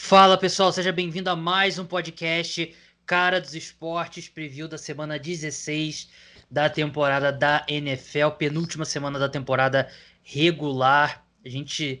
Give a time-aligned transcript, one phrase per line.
[0.00, 2.72] Fala pessoal, seja bem-vindo a mais um podcast
[3.04, 6.08] Cara dos Esportes, preview da semana 16
[6.48, 9.90] da temporada da NFL, penúltima semana da temporada
[10.22, 11.26] regular.
[11.44, 12.00] A gente,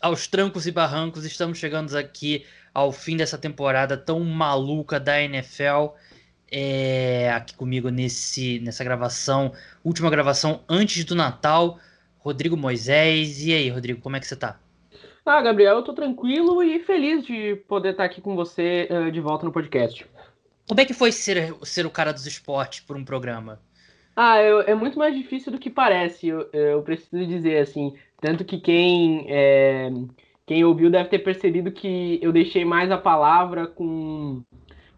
[0.00, 5.94] aos trancos e barrancos, estamos chegando aqui ao fim dessa temporada tão maluca da NFL.
[6.50, 9.52] É, aqui comigo nesse, nessa gravação,
[9.84, 11.78] última gravação antes do Natal,
[12.18, 13.44] Rodrigo Moisés.
[13.44, 14.60] E aí, Rodrigo, como é que você tá?
[15.26, 19.20] Ah, Gabriel, eu tô tranquilo e feliz de poder estar aqui com você uh, de
[19.20, 20.06] volta no podcast.
[20.68, 23.60] Como é que foi ser, ser o cara dos esportes por um programa?
[24.14, 27.92] Ah, eu, é muito mais difícil do que parece, eu, eu preciso dizer, assim.
[28.20, 29.90] Tanto que quem, é,
[30.46, 34.44] quem ouviu deve ter percebido que eu deixei mais a palavra com,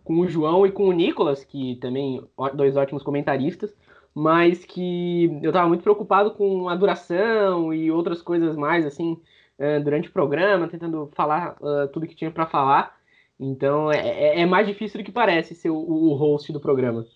[0.04, 2.22] com o João e com o Nicolas, que também,
[2.52, 3.74] dois ótimos comentaristas,
[4.14, 9.18] mas que eu estava muito preocupado com a duração e outras coisas mais, assim,
[9.58, 12.96] uh, durante o programa, tentando falar uh, tudo que tinha para falar.
[13.38, 17.06] Então é, é, é, mais difícil do que parece ser o, o host do programa.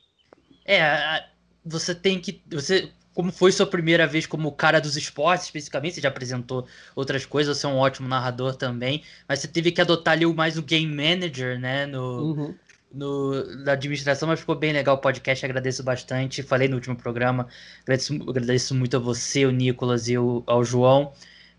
[0.65, 1.25] É,
[1.65, 2.41] você tem que.
[2.51, 7.27] Você, como foi sua primeira vez como cara dos esportes, especificamente, você já apresentou outras
[7.27, 10.63] coisas, você é um ótimo narrador também, mas você teve que adotar ali mais o
[10.63, 11.87] game manager, né?
[11.87, 12.55] No, uhum.
[12.93, 16.43] no, na administração, mas ficou bem legal o podcast, agradeço bastante.
[16.43, 17.48] Falei no último programa,
[17.83, 21.13] agradeço, agradeço muito a você, o Nicolas e o, ao João.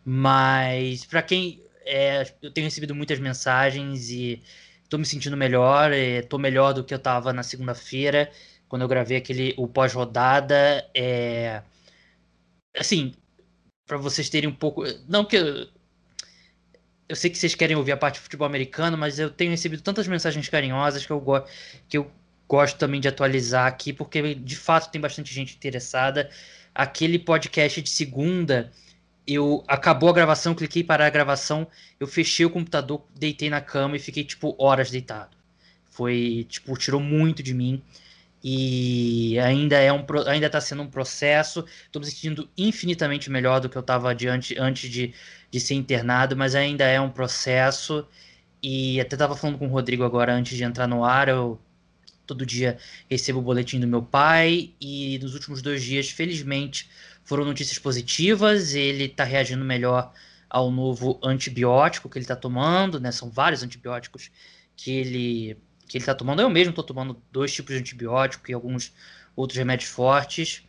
[0.06, 4.42] Mas para quem é, eu tenho recebido muitas mensagens e
[4.84, 8.30] estou me sentindo melhor, estou melhor do que eu estava na segunda-feira,
[8.68, 10.88] quando eu gravei aquele o pós-rodada.
[10.94, 11.62] É,
[12.78, 13.14] assim,
[13.86, 15.68] para vocês terem um pouco, não que eu,
[17.10, 19.82] eu sei que vocês querem ouvir a parte de futebol americano, mas eu tenho recebido
[19.82, 21.24] tantas mensagens carinhosas que eu,
[21.88, 22.12] que eu
[22.48, 26.30] gosto também de atualizar aqui, porque de fato tem bastante gente interessada.
[26.74, 28.72] Aquele podcast de segunda
[29.28, 31.68] eu acabou a gravação, cliquei para a gravação,
[32.00, 35.38] eu fechei o computador, deitei na cama e fiquei tipo horas deitado.
[35.90, 37.82] Foi tipo tirou muito de mim
[38.44, 41.66] e ainda é um ainda está sendo um processo.
[41.86, 45.14] Estou me sentindo infinitamente melhor do que eu estava adiante antes de,
[45.50, 48.06] de ser internado, mas ainda é um processo.
[48.62, 51.30] E até estava falando com o Rodrigo agora antes de entrar no ar.
[51.30, 51.60] Eu
[52.26, 52.78] todo dia
[53.10, 56.90] recebo o boletim do meu pai e nos últimos dois dias, felizmente
[57.24, 60.12] foram notícias positivas, ele está reagindo melhor
[60.50, 63.12] ao novo antibiótico que ele está tomando, né?
[63.12, 64.30] São vários antibióticos
[64.76, 65.58] que ele
[65.88, 66.42] que ele está tomando.
[66.42, 68.94] Eu mesmo estou tomando dois tipos de antibiótico e alguns
[69.36, 70.64] outros remédios fortes,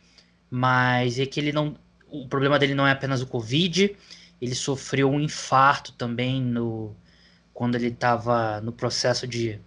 [0.49, 1.77] mas é que ele não,
[2.09, 3.95] o problema dele não é apenas o Covid,
[4.41, 6.95] ele sofreu um infarto também no
[7.53, 9.59] quando ele estava no processo de,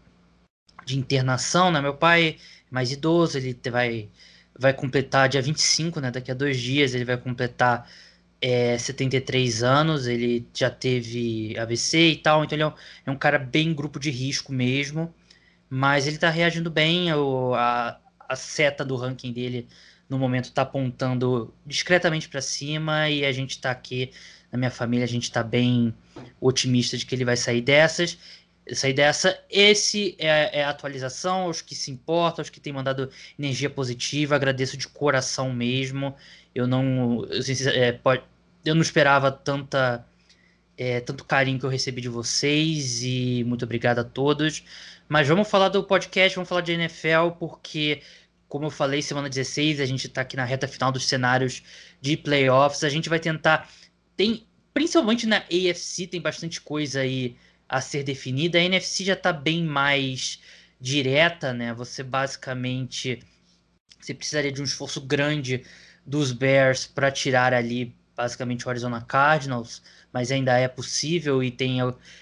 [0.84, 1.81] de internação, né?
[1.81, 2.37] Meu pai é
[2.71, 4.10] mais idoso, ele vai
[4.58, 6.10] vai completar dia 25, né?
[6.10, 7.88] Daqui a dois dias ele vai completar
[8.41, 12.72] é, 73 anos, ele já teve AVC e tal, então ele é um,
[13.06, 15.12] é um cara bem grupo de risco mesmo,
[15.70, 17.98] mas ele tá reagindo bem, a,
[18.28, 19.68] a seta do ranking dele
[20.08, 23.10] no momento tá apontando discretamente para cima.
[23.10, 24.10] E a gente tá aqui,
[24.50, 25.94] na minha família, a gente tá bem
[26.41, 28.18] otimista de que ele vai sair dessas
[28.74, 29.38] sair dessa.
[29.50, 34.34] Esse é, é, a atualização, aos que se importam, aos que têm mandado energia positiva.
[34.36, 36.14] Agradeço de coração mesmo.
[36.54, 37.40] Eu não, eu,
[37.72, 38.22] é, pode,
[38.64, 40.04] eu não esperava tanta,
[40.76, 44.62] é, tanto carinho que eu recebi de vocês e muito obrigado a todos.
[45.08, 48.02] Mas vamos falar do podcast, vamos falar de NFL, porque,
[48.48, 51.62] como eu falei, semana 16, a gente está aqui na reta final dos cenários
[52.00, 52.84] de playoffs.
[52.84, 53.68] A gente vai tentar.
[54.16, 57.36] Tem, principalmente na AFC, tem bastante coisa aí
[57.68, 58.58] a ser definida.
[58.58, 60.40] A NFC já está bem mais
[60.80, 61.74] direta, né?
[61.74, 63.20] Você basicamente
[64.00, 65.64] você precisaria de um esforço grande
[66.06, 71.78] dos Bears para tirar ali basicamente o Arizona Cardinals, mas ainda é possível e tem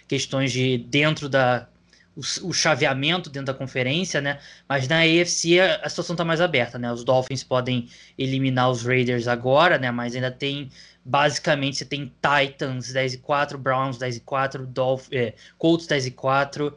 [0.09, 1.69] questões de dentro da
[2.17, 4.41] o, o chaveamento dentro da conferência, né?
[4.69, 6.91] Mas na AFC a, a situação está mais aberta, né?
[6.91, 9.91] Os Dolphins podem eliminar os Raiders agora, né?
[9.91, 10.71] Mas ainda tem
[11.07, 16.07] basicamente você tem Titans 10 e 4, Browns 10 e 4, Dolph é, Colts 10
[16.07, 16.77] e 4,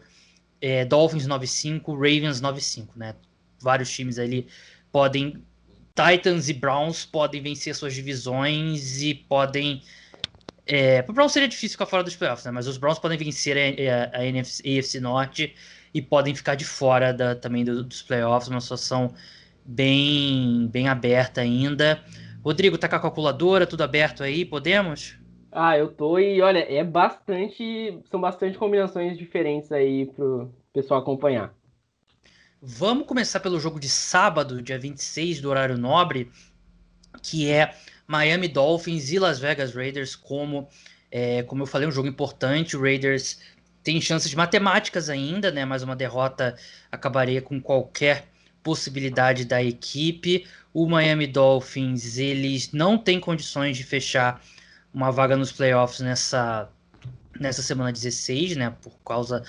[0.62, 3.16] é, Dolphins 9 e 5, Ravens 9 e 5, né?
[3.60, 4.48] Vários times ali
[4.92, 5.44] podem
[5.96, 9.82] Titans e Browns podem vencer suas divisões e podem
[10.68, 12.52] é, para o Browns seria difícil ficar fora dos playoffs, né?
[12.52, 15.56] Mas os Browns podem vencer a, a, a NFC, Norte
[15.92, 19.12] e podem ficar de fora da, também do, dos playoffs, uma situação
[19.66, 22.00] bem bem aberta ainda.
[22.44, 25.18] Rodrigo, tá com a calculadora, tudo aberto aí, podemos?
[25.52, 28.00] Ah, eu tô e olha, é bastante.
[28.10, 31.54] São bastante combinações diferentes aí pro pessoal acompanhar.
[32.62, 36.30] Vamos começar pelo jogo de sábado, dia 26 do horário nobre,
[37.22, 37.74] que é
[38.08, 40.68] Miami Dolphins e Las Vegas Raiders, como,
[41.12, 42.76] é, como eu falei, um jogo importante.
[42.76, 43.40] O Raiders
[43.84, 45.66] tem chances matemáticas ainda, né?
[45.66, 46.56] Mas uma derrota
[46.92, 48.28] acabaria com qualquer
[48.64, 50.46] possibilidade da equipe.
[50.74, 54.42] O Miami Dolphins, eles não têm condições de fechar
[54.94, 56.70] uma vaga nos playoffs nessa
[57.40, 59.44] nessa semana 16, né, por causa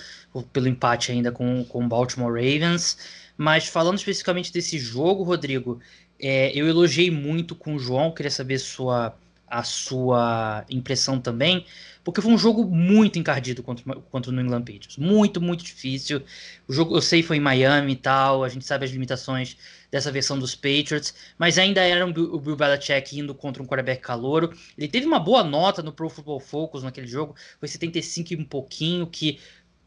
[0.53, 2.97] pelo empate ainda com com o Baltimore Ravens,
[3.35, 5.79] mas falando especificamente desse jogo, Rodrigo,
[6.17, 9.17] é, eu elogiei muito com o João, queria saber sua
[9.51, 11.65] a sua impressão também,
[12.03, 14.97] porque foi um jogo muito encardido contra, contra o New England Patriots.
[14.97, 16.23] Muito, muito difícil.
[16.67, 19.57] O jogo, eu sei, foi em Miami e tal, a gente sabe as limitações
[19.91, 24.01] dessa versão dos Patriots, mas ainda era um, o Bill Belichick indo contra um quarterback
[24.01, 24.51] calouro.
[24.77, 28.45] Ele teve uma boa nota no Pro Football Focus naquele jogo, foi 75 e um
[28.45, 29.37] pouquinho, que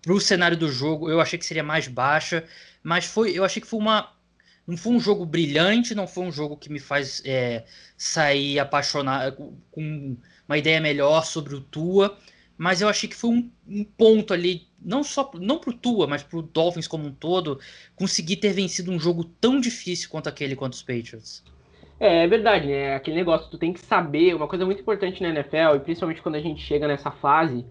[0.03, 2.45] pro cenário do jogo eu achei que seria mais baixa,
[2.83, 4.14] mas foi, eu achei que foi uma
[4.67, 7.65] não foi um jogo brilhante, não foi um jogo que me faz é,
[7.97, 10.17] sair apaixonado com
[10.49, 12.17] uma ideia melhor sobre o Tua,
[12.57, 16.23] mas eu achei que foi um, um ponto ali, não só não pro Tua, mas
[16.23, 17.59] pro Dolphins como um todo,
[17.95, 21.43] conseguir ter vencido um jogo tão difícil quanto aquele contra os Patriots.
[22.01, 22.95] É, é verdade, né?
[22.95, 26.37] Aquele negócio, tu tem que saber, uma coisa muito importante na NFL, e principalmente quando
[26.37, 27.65] a gente chega nessa fase,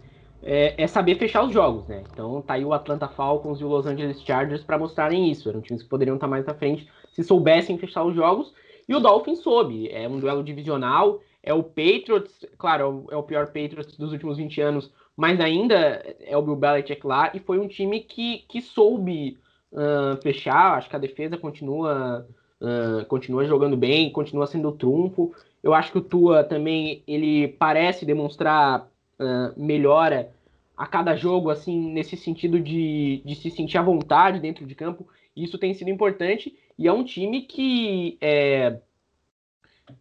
[0.43, 2.03] é, é, saber fechar os jogos, né?
[2.11, 5.47] Então tá aí o Atlanta Falcons e o Los Angeles Chargers para mostrarem isso.
[5.47, 8.53] Eram times que poderiam estar mais à frente se soubessem fechar os jogos.
[8.87, 9.89] E o Dolphins soube.
[9.89, 11.21] É um duelo divisional.
[11.41, 15.75] É o Patriots, claro, é o pior Patriots dos últimos 20 anos, mas ainda
[16.21, 17.31] é o Bill Belichick lá.
[17.33, 19.37] E foi um time que, que soube
[19.71, 20.77] uh, fechar.
[20.77, 22.27] Acho que a defesa continua,
[22.61, 25.33] uh, continua jogando bem, continua sendo o trunfo.
[25.61, 30.31] Eu acho que o Tua também ele parece demonstrar uh, melhora
[30.75, 35.07] a cada jogo, assim, nesse sentido de, de se sentir à vontade dentro de campo.
[35.35, 38.79] Isso tem sido importante e é um time que é,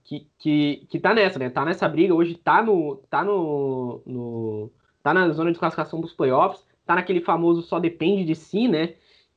[0.05, 1.51] que, que, que tá nessa, né?
[1.51, 2.97] Tá nessa briga, hoje tá no.
[3.11, 4.71] tá no, no.
[5.03, 8.95] tá na zona de classificação dos playoffs, tá naquele famoso só depende de si, né?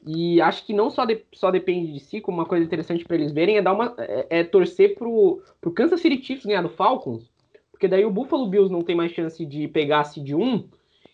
[0.07, 3.15] E acho que não só, de, só depende de si, como uma coisa interessante para
[3.15, 3.95] eles verem é dar uma.
[3.97, 7.29] É, é, torcer pro, pro Kansas City Chiefs ganhar do Falcons
[7.75, 10.63] porque daí o Buffalo Bills não tem mais chance de pegar a seed 1,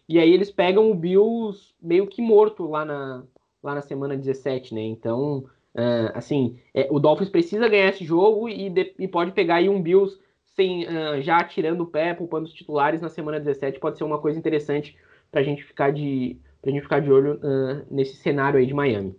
[0.07, 3.23] e aí eles pegam o Bills meio que morto lá na,
[3.63, 4.81] lá na semana 17, né?
[4.81, 5.39] Então,
[5.73, 9.69] uh, assim, é, o Dolphins precisa ganhar esse jogo e, de, e pode pegar aí
[9.69, 10.19] um Bills
[10.55, 14.19] sem, uh, já tirando o pé, poupando os titulares na semana 17, pode ser uma
[14.19, 14.95] coisa interessante
[15.31, 18.73] para a gente ficar de pra gente ficar de olho uh, nesse cenário aí de
[18.73, 19.15] Miami.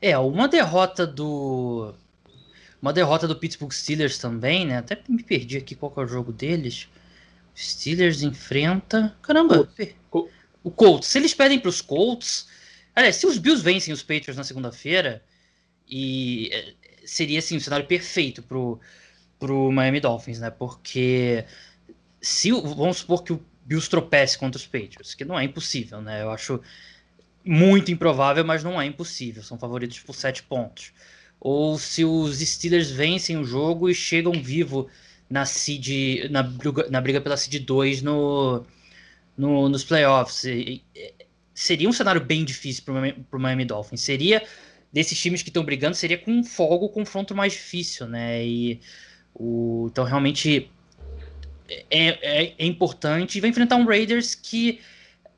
[0.00, 1.92] É, uma derrota do
[2.84, 4.76] uma derrota do Pittsburgh Steelers também, né?
[4.76, 6.86] Até me perdi aqui qual é o jogo deles.
[7.56, 9.16] Steelers enfrenta.
[9.22, 9.66] Caramba!
[10.10, 10.34] Colts.
[10.62, 11.08] O Colts.
[11.08, 12.46] Se eles pedem para os Colts.
[12.94, 15.22] Aliás, se os Bills vencem os Patriots na segunda-feira,
[15.88, 16.74] e é,
[17.06, 18.78] seria assim, um cenário perfeito pro,
[19.38, 20.50] pro Miami Dolphins, né?
[20.50, 21.46] Porque
[22.20, 26.20] se vamos supor que o Bills tropece contra os Patriots, que não é impossível, né?
[26.20, 26.60] Eu acho
[27.42, 29.42] muito improvável, mas não é impossível.
[29.42, 30.92] São favoritos por sete pontos
[31.44, 34.88] ou se os Steelers vencem o jogo e chegam vivo
[35.28, 36.42] na seed, na,
[36.90, 38.64] na briga pela seed 2 no,
[39.36, 40.44] no, nos playoffs.
[40.44, 41.12] E, e,
[41.52, 44.00] seria um cenário bem difícil para o Miami Dolphins.
[44.00, 44.42] Seria
[44.90, 48.42] desses times que estão brigando, seria com folga o confronto mais difícil, né?
[48.42, 48.80] E
[49.34, 50.70] o, então realmente
[51.90, 53.36] é, é, é importante.
[53.36, 54.80] E vai enfrentar um Raiders que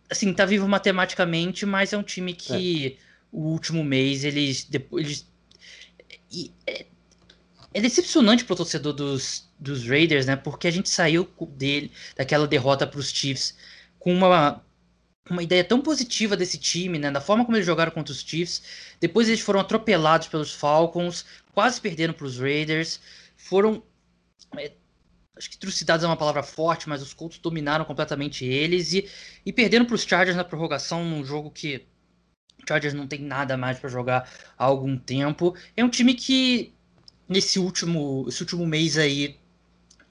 [0.08, 2.92] assim tá vivo matematicamente, mas é um time que é.
[3.32, 5.26] o último mês eles, eles
[6.36, 6.84] e é,
[7.72, 10.36] é decepcionante pro torcedor dos, dos Raiders, né?
[10.36, 13.56] Porque a gente saiu dele, daquela derrota para os Chiefs
[13.98, 14.62] com uma,
[15.30, 17.10] uma ideia tão positiva desse time, né?
[17.10, 18.62] Da forma como eles jogaram contra os Chiefs.
[19.00, 21.24] Depois eles foram atropelados pelos Falcons,
[21.54, 23.00] quase perderam para os Raiders.
[23.34, 23.82] Foram.
[24.58, 24.72] É,
[25.36, 29.08] acho que trucidados é uma palavra forte, mas os Colts dominaram completamente eles e,
[29.44, 31.86] e perderam para os Chargers na prorrogação num jogo que
[32.66, 35.54] Chargers não tem nada mais para jogar há algum tempo.
[35.76, 36.72] É um time que
[37.28, 39.36] nesse último, esse último mês aí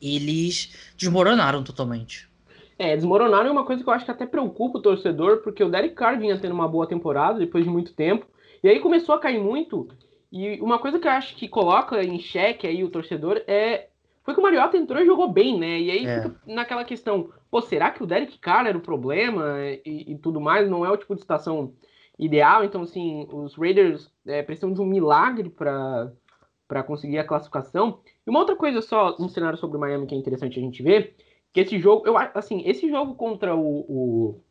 [0.01, 2.29] eles desmoronaram totalmente.
[2.77, 5.69] É, desmoronaram é uma coisa que eu acho que até preocupa o torcedor, porque o
[5.69, 8.25] Derek Carr vinha tendo uma boa temporada depois de muito tempo,
[8.61, 9.87] e aí começou a cair muito.
[10.31, 13.87] E uma coisa que eu acho que coloca em xeque aí o torcedor é
[14.25, 15.79] foi que o Mariota entrou e jogou bem, né?
[15.79, 16.23] E aí é.
[16.23, 20.41] fica naquela questão, pô, será que o Derek Carr era o problema e, e, tudo
[20.41, 20.67] mais?
[20.67, 21.71] Não é o tipo de situação
[22.17, 22.63] ideal.
[22.63, 27.99] Então, assim, os Raiders é, precisam de um milagre para conseguir a classificação.
[28.25, 30.81] E uma outra coisa só, um cenário sobre o Miami que é interessante a gente
[30.81, 31.15] ver,
[31.53, 34.41] que esse jogo, eu assim, esse jogo contra o, o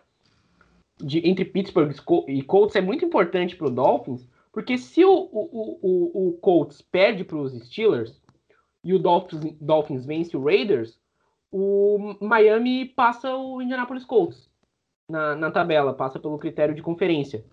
[0.98, 1.92] de, entre Pittsburgh
[2.28, 6.80] e Colts é muito importante para o Dolphins, porque se o, o, o, o Colts
[6.80, 8.22] perde para os Steelers
[8.82, 10.98] e o Dolphins, Dolphins vence o Raiders,
[11.50, 14.48] o Miami passa o Indianapolis Colts.
[15.08, 17.44] na, na tabela, passa pelo critério de conferência.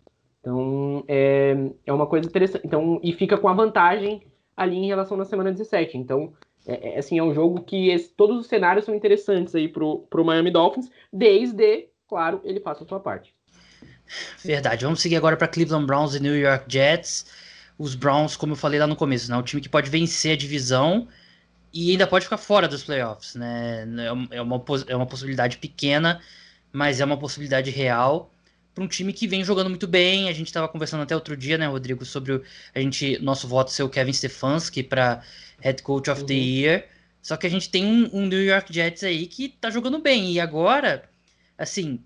[0.41, 1.55] Então, é,
[1.85, 2.65] é uma coisa interessante.
[2.65, 4.23] Então, e fica com a vantagem
[4.57, 5.97] ali em relação na semana 17.
[5.97, 6.33] Então,
[6.65, 9.99] é, é, assim, é um jogo que esse, todos os cenários são interessantes aí pro,
[10.09, 13.33] pro Miami Dolphins, desde, claro, ele faça a sua parte.
[14.43, 14.83] Verdade.
[14.83, 17.25] Vamos seguir agora para Cleveland Browns e New York Jets.
[17.77, 20.37] Os Browns, como eu falei lá no começo, né, o time que pode vencer a
[20.37, 21.07] divisão
[21.73, 23.87] e ainda pode ficar fora dos playoffs, né?
[24.31, 26.19] É, é uma, é uma possibilidade pequena,
[26.71, 28.31] mas é uma possibilidade real
[28.73, 30.29] para um time que vem jogando muito bem.
[30.29, 33.71] A gente estava conversando até outro dia, né, Rodrigo, sobre o, a gente nosso voto
[33.71, 35.23] ser o Kevin Stefanski para
[35.59, 36.27] Head Coach of uhum.
[36.27, 36.87] the Year.
[37.21, 40.31] Só que a gente tem um, um, New York Jets aí que tá jogando bem.
[40.31, 41.03] E agora,
[41.57, 41.99] assim,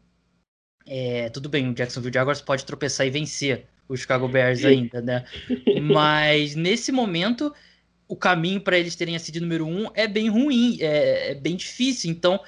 [0.86, 5.26] é, tudo bem, o Jacksonville Jaguars pode tropeçar e vencer o Chicago Bears ainda, né?
[5.82, 7.54] Mas nesse momento,
[8.08, 11.56] o caminho para eles terem a seed número um é bem ruim, é, é bem
[11.56, 12.12] difícil.
[12.12, 12.40] Então,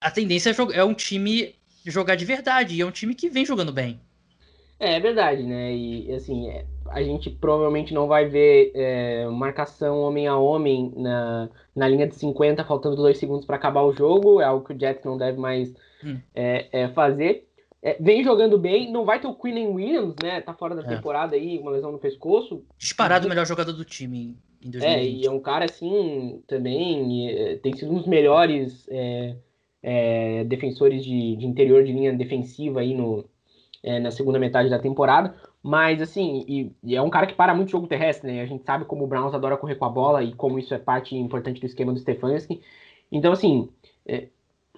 [0.00, 1.54] a tendência é, é um time
[1.90, 2.74] jogar de verdade.
[2.74, 4.00] E é um time que vem jogando bem.
[4.78, 5.74] É, é verdade, né?
[5.74, 11.48] E assim, é, a gente provavelmente não vai ver é, marcação homem a homem na,
[11.74, 14.40] na linha de 50, faltando dois segundos para acabar o jogo.
[14.40, 15.72] É algo que o Jets não deve mais
[16.04, 16.18] hum.
[16.34, 17.48] é, é, fazer.
[17.82, 20.40] É, vem jogando bem, não vai ter o Quinn Williams, né?
[20.40, 22.64] Tá fora da temporada aí, uma lesão no pescoço.
[22.78, 24.84] Disparado o melhor jogador do time em 2020.
[24.84, 28.88] É, e é um cara assim, também, tem sido um dos melhores
[29.84, 33.22] é, defensores de, de, interior de linha defensiva aí no,
[33.82, 35.34] é, na segunda metade da temporada.
[35.62, 38.40] Mas, assim, e, e, é um cara que para muito jogo terrestre, né?
[38.40, 40.78] A gente sabe como o Browns adora correr com a bola e como isso é
[40.78, 42.62] parte importante do esquema do Stefanski.
[43.12, 43.68] Então, assim,
[44.06, 44.28] é,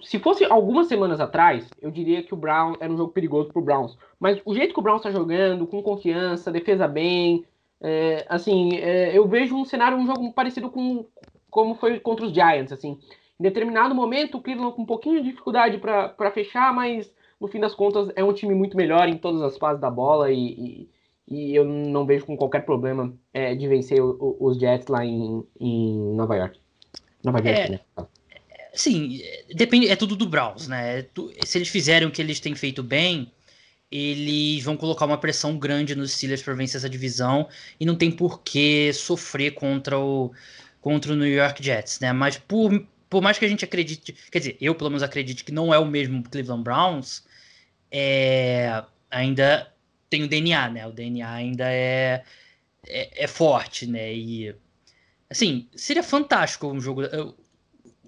[0.03, 3.61] se fosse algumas semanas atrás, eu diria que o Brown era um jogo perigoso pro
[3.61, 3.97] Browns.
[4.19, 7.45] Mas o jeito que o Browns está jogando, com confiança, defesa bem,
[7.79, 11.05] é, assim, é, eu vejo um cenário, um jogo parecido com
[11.49, 12.99] como foi contra os Giants, assim.
[13.39, 17.59] Em determinado momento, o Cleveland com um pouquinho de dificuldade para fechar, mas no fim
[17.59, 20.89] das contas é um time muito melhor em todas as fases da bola e, e,
[21.27, 25.05] e eu não vejo com qualquer problema é, de vencer o, o, os Jets lá
[25.05, 26.59] em, em Nova York.
[27.23, 27.79] Nova York, é, né?
[28.73, 29.19] Sim,
[29.55, 31.05] depende, é tudo do Browns, né?
[31.45, 33.31] Se eles fizerem o que eles têm feito bem,
[33.91, 37.47] eles vão colocar uma pressão grande nos Steelers para vencer essa divisão
[37.79, 40.31] e não tem por que sofrer contra o,
[40.81, 42.13] contra o New York Jets, né?
[42.13, 45.51] Mas por, por mais que a gente acredite, quer dizer, eu pelo menos acredite que
[45.51, 47.23] não é o mesmo Cleveland Browns,
[47.91, 49.71] é, ainda
[50.09, 50.87] tem o DNA, né?
[50.87, 52.23] O DNA ainda é,
[52.85, 54.13] é, é, forte, né?
[54.13, 54.55] E
[55.29, 57.03] assim, seria fantástico um jogo,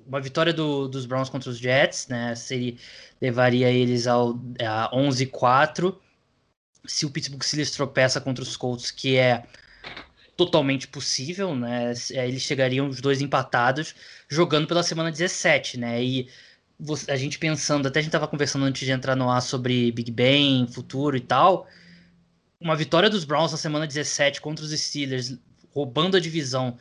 [0.06, 2.36] uma vitória do, dos Browns contra os Jets, né?
[2.36, 2.76] Seria,
[3.22, 5.96] levaria eles ao a 11-4.
[6.86, 9.44] Se o Pittsburgh Steelers tropeça contra os Colts, que é
[10.40, 11.92] totalmente possível, né?
[12.14, 13.94] É, eles chegariam os dois empatados
[14.30, 16.02] jogando pela semana 17, né?
[16.02, 16.30] E
[17.10, 20.10] a gente pensando, até a gente tava conversando antes de entrar no ar sobre Big
[20.12, 21.68] Ben, futuro e tal.
[22.58, 25.38] Uma vitória dos Browns na semana 17 contra os Steelers,
[25.72, 26.78] roubando a divisão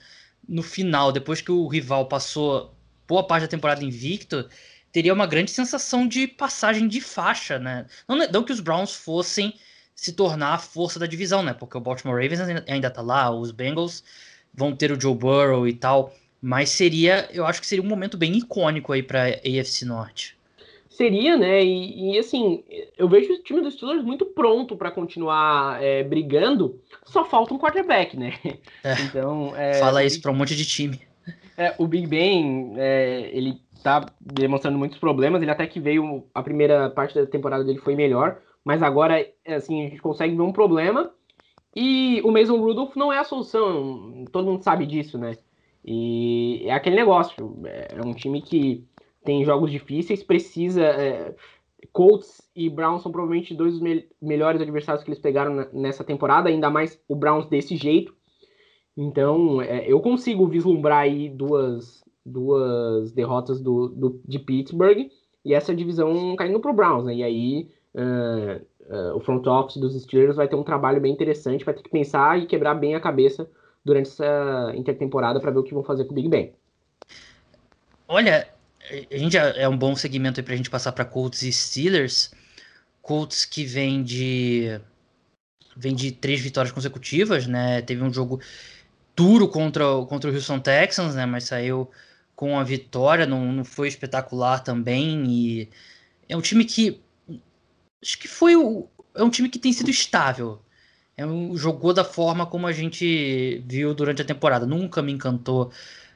[0.48, 2.76] no final, depois que o rival passou
[3.08, 4.48] boa parte da temporada invicto,
[4.92, 7.86] teria uma grande sensação de passagem de faixa, né?
[8.06, 9.52] Não, não que os Browns fossem
[9.98, 11.52] se tornar a força da divisão, né?
[11.52, 12.38] Porque o Baltimore Ravens
[12.68, 14.04] ainda tá lá, os Bengals
[14.54, 18.16] vão ter o Joe Burrow e tal, mas seria, eu acho que seria um momento
[18.16, 20.38] bem icônico aí para AFC Norte.
[20.88, 21.64] Seria, né?
[21.64, 22.62] E, e, assim,
[22.96, 26.80] eu vejo o time dos Steelers muito pronto para continuar é, brigando.
[27.04, 28.34] Só falta um quarterback, né?
[28.84, 31.00] É, então, é, fala isso para um monte de time.
[31.56, 35.42] É, o Big Ben, é, ele tá demonstrando muitos problemas.
[35.42, 39.86] Ele até que veio a primeira parte da temporada dele foi melhor, mas agora, assim,
[39.86, 41.10] a gente consegue ver um problema
[41.74, 45.38] e o Mason Rudolph não é a solução, todo mundo sabe disso, né?
[45.82, 48.86] E é aquele negócio, é um time que
[49.24, 50.82] tem jogos difíceis, precisa.
[50.82, 51.34] É,
[51.94, 56.50] Colts e Browns são provavelmente dois dos me melhores adversários que eles pegaram nessa temporada,
[56.50, 58.14] ainda mais o Browns desse jeito.
[58.94, 65.08] Então, é, eu consigo vislumbrar aí duas, duas derrotas do, do, de Pittsburgh
[65.42, 67.14] e essa divisão caindo para o Browns, né?
[67.14, 71.74] E aí uh, o front office dos Steelers vai ter um trabalho bem interessante, vai
[71.74, 73.48] ter que pensar e quebrar bem a cabeça
[73.84, 76.52] durante essa intertemporada para ver o que vão fazer com o Big Ben.
[78.06, 78.48] Olha,
[79.10, 82.32] a gente é um bom segmento para a gente passar para Colts e Steelers.
[83.02, 84.80] Colts que vem de
[85.76, 87.80] vem de três vitórias consecutivas, né?
[87.82, 88.40] Teve um jogo
[89.14, 91.24] duro contra, contra o Houston Texans, né?
[91.24, 91.88] Mas saiu
[92.34, 95.24] com a vitória, não, não foi espetacular também.
[95.26, 95.68] E
[96.28, 97.00] é um time que
[98.02, 100.60] acho que foi o, é um time que tem sido estável.
[101.16, 104.64] É um, jogou da forma como a gente viu durante a temporada.
[104.66, 105.72] Nunca me encantou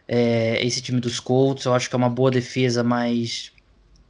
[0.07, 1.65] é, esse time dos Colts.
[1.65, 3.53] Eu acho que é uma boa defesa, mas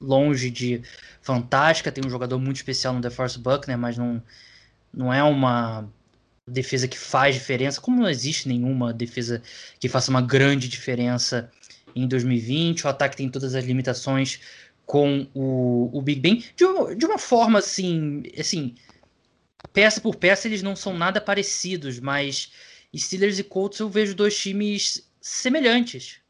[0.00, 0.82] longe de
[1.22, 4.22] fantástica, tem um jogador muito especial no Force Buckner, mas não,
[4.92, 5.88] não é uma
[6.46, 9.40] defesa que faz diferença, como não existe nenhuma defesa
[9.78, 11.50] que faça uma grande diferença
[11.94, 14.40] em 2020, o ataque tem todas as limitações
[14.92, 18.74] com o, o Big Ben, de uma, de uma forma assim, assim,
[19.72, 22.52] peça por peça eles não são nada parecidos, mas
[22.94, 26.20] Steelers e Colts eu vejo dois times semelhantes.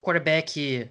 [0.00, 0.90] Quarterback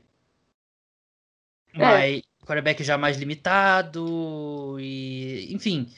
[1.74, 1.80] é.
[1.80, 5.92] mais, quarterback já mais limitado e, enfim,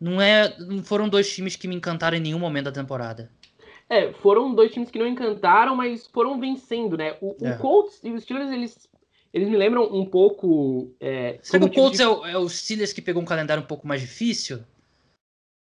[0.00, 3.30] não é, não foram dois times que me encantaram em nenhum momento da temporada.
[3.88, 7.16] É, foram dois times que não encantaram, mas foram vencendo, né?
[7.20, 7.52] O, é.
[7.52, 8.88] o Colts e os Steelers, eles,
[9.32, 10.94] eles me lembram um pouco.
[10.98, 12.04] É, Será que o Colts de...
[12.04, 14.60] é, o, é o Steelers que pegou um calendário um pouco mais difícil?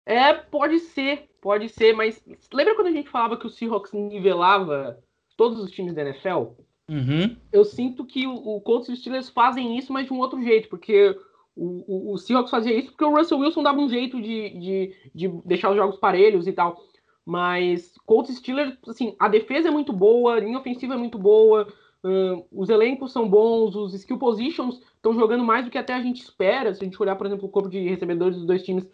[0.06, 5.01] É, pode ser, pode ser, mas lembra quando a gente falava que o Seahawks nivelava
[5.38, 6.51] todos os times da NFL?
[6.89, 7.36] Uhum.
[7.51, 10.42] Eu sinto que o, o Colts e os Steelers fazem isso, mas de um outro
[10.44, 11.18] jeito, porque
[11.56, 14.96] o, o, o Seahawks fazia isso porque o Russell Wilson dava um jeito de, de,
[15.13, 16.84] de deixar os jogos parelhos e tal.
[17.25, 21.18] Mas Colts e Steelers, assim, a defesa é muito boa, a linha ofensiva é muito
[21.18, 21.68] boa,
[22.03, 26.01] uh, os elencos são bons, os skill positions estão jogando mais do que até a
[26.01, 26.74] gente espera.
[26.74, 28.86] Se a gente olhar, por exemplo, o corpo de recebedores dos dois times,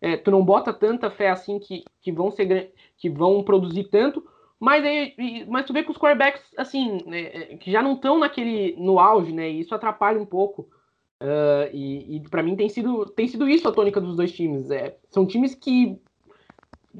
[0.00, 4.24] é, tu não bota tanta fé assim que, que vão ser que vão produzir tanto.
[4.58, 8.76] Mas, aí, mas tu vê que os quarterbacks, assim, né, que já não estão naquele
[8.76, 9.50] no auge, né?
[9.50, 10.68] E isso atrapalha um pouco.
[11.22, 14.70] Uh, e, e para mim tem sido, tem sido isso a tônica dos dois times.
[14.70, 15.98] É, são times que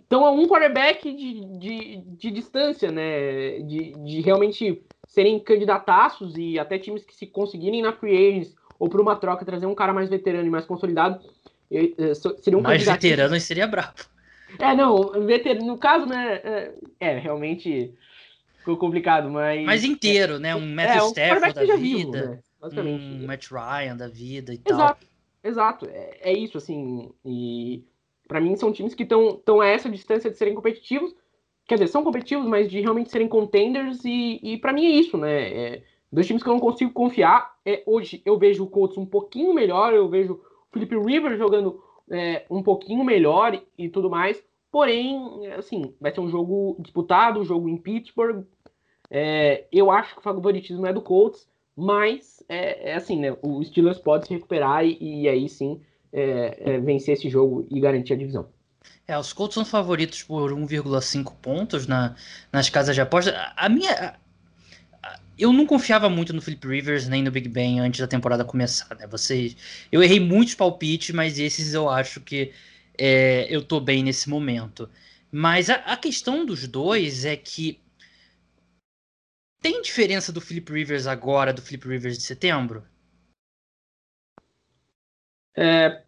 [0.02, 3.60] estão a um quarterback de, de, de distância, né?
[3.60, 8.88] De, de realmente serem candidataços e até times que se conseguirem na free agents ou
[8.88, 11.20] por uma troca trazer um cara mais veterano e mais consolidado,
[12.38, 13.94] seriam Mais veterano seria brabo.
[14.58, 16.40] É, não, veterano, no caso, né?
[16.42, 17.94] É, é, realmente
[18.58, 19.64] ficou complicado, mas.
[19.64, 20.54] Mas inteiro, né?
[20.56, 22.82] Um Matthew é, um Stafford da vida, vivo, né?
[22.82, 25.10] um Matt Ryan da vida e exato, tal.
[25.42, 27.10] Exato, é, é isso, assim.
[27.24, 27.84] E
[28.30, 31.12] para mim são times que estão a essa distância de serem competitivos.
[31.66, 34.04] Quer dizer, são competitivos, mas de realmente serem contenders.
[34.04, 35.48] E, e para mim é isso, né?
[35.52, 37.56] É, dois times que eu não consigo confiar.
[37.66, 41.82] É, hoje eu vejo o Colts um pouquinho melhor, eu vejo o Felipe Rivers jogando
[42.08, 44.40] é, um pouquinho melhor e, e tudo mais.
[44.70, 48.44] Porém, assim, vai ser um jogo disputado, um jogo em Pittsburgh.
[49.10, 53.36] É, eu acho que o favoritismo é do Colts, mas é, é assim, né?
[53.42, 55.80] O Steelers pode se recuperar e, e aí sim
[56.12, 58.48] é, é, vencer esse jogo e garantir a divisão.
[59.06, 62.14] É, os Colts são favoritos por 1,5 pontos na,
[62.52, 63.52] nas casas de aposta.
[63.56, 64.14] A minha.
[65.38, 68.94] eu não confiava muito no Philip Rivers nem no Big Ben antes da temporada começar,
[68.96, 69.06] né?
[69.06, 69.56] Vocês,
[69.90, 72.52] eu errei muitos palpites, mas esses eu acho que
[72.96, 74.88] é, eu tô bem nesse momento.
[75.32, 77.80] Mas a, a, questão dos dois é que
[79.62, 82.84] tem diferença do Philip Rivers agora do Philip Rivers de setembro?
[85.60, 86.02] É,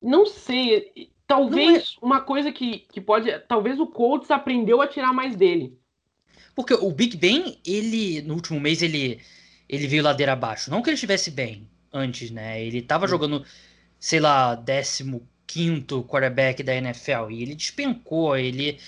[0.00, 1.10] não sei.
[1.26, 2.14] Talvez não é...
[2.14, 3.36] uma coisa que, que pode.
[3.40, 5.76] Talvez o Colts aprendeu a tirar mais dele.
[6.54, 9.20] Porque o Big Ben, ele, no último mês, ele,
[9.68, 10.70] ele veio ladeira abaixo.
[10.70, 12.64] Não que ele estivesse bem antes, né?
[12.64, 13.08] Ele tava hum.
[13.08, 13.44] jogando,
[13.98, 14.54] sei lá,
[15.48, 17.30] 15 quarterback da NFL.
[17.30, 18.36] E ele despencou.
[18.36, 18.78] Ele.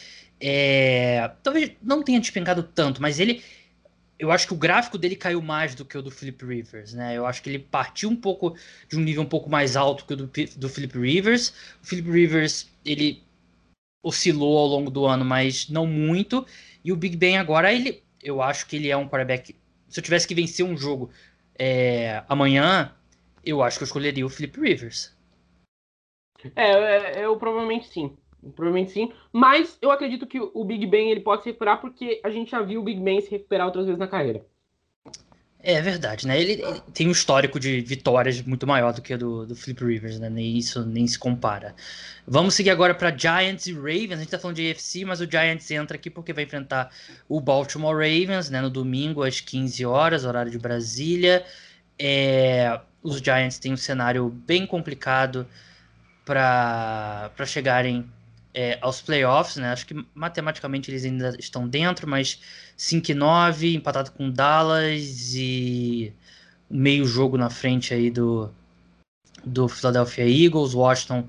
[0.40, 1.28] É...
[1.42, 3.42] Talvez não tenha despencado tanto, mas ele
[4.22, 7.18] eu acho que o gráfico dele caiu mais do que o do Philip Rivers, né?
[7.18, 8.56] Eu acho que ele partiu um pouco
[8.88, 11.48] de um nível um pouco mais alto que o do, do Philip Rivers.
[11.82, 13.20] O Philip Rivers, ele
[14.00, 16.46] oscilou ao longo do ano, mas não muito.
[16.84, 19.56] E o Big Ben agora, ele, eu acho que ele é um quarterback.
[19.88, 21.10] Se eu tivesse que vencer um jogo
[21.58, 22.94] é, amanhã,
[23.44, 25.12] eu acho que eu escolheria o Philip Rivers.
[26.54, 28.16] É, é eu provavelmente sim.
[28.56, 29.12] Provavelmente sim.
[29.32, 32.60] Mas eu acredito que o Big Ben ele pode se recuperar porque a gente já
[32.60, 34.44] viu o Big Ben se recuperar outras vezes na carreira.
[35.64, 36.40] É verdade, né?
[36.40, 39.84] Ele, ele tem um histórico de vitórias muito maior do que o do, do Flip
[39.84, 40.28] Rivers, né?
[40.28, 41.76] Nem isso nem se compara.
[42.26, 44.14] Vamos seguir agora para Giants e Ravens.
[44.14, 46.90] A gente tá falando de AFC, mas o Giants entra aqui porque vai enfrentar
[47.28, 48.60] o Baltimore Ravens, né?
[48.60, 51.44] No domingo às 15 horas, horário de Brasília.
[51.96, 55.46] É, os Giants têm um cenário bem complicado
[56.24, 58.04] para chegarem
[58.54, 59.72] é, aos playoffs, né?
[59.72, 62.40] Acho que matematicamente eles ainda estão dentro, mas
[62.76, 66.12] 5 e 9, empatado com Dallas e
[66.68, 68.50] meio jogo na frente aí do,
[69.44, 71.28] do Philadelphia Eagles, Washington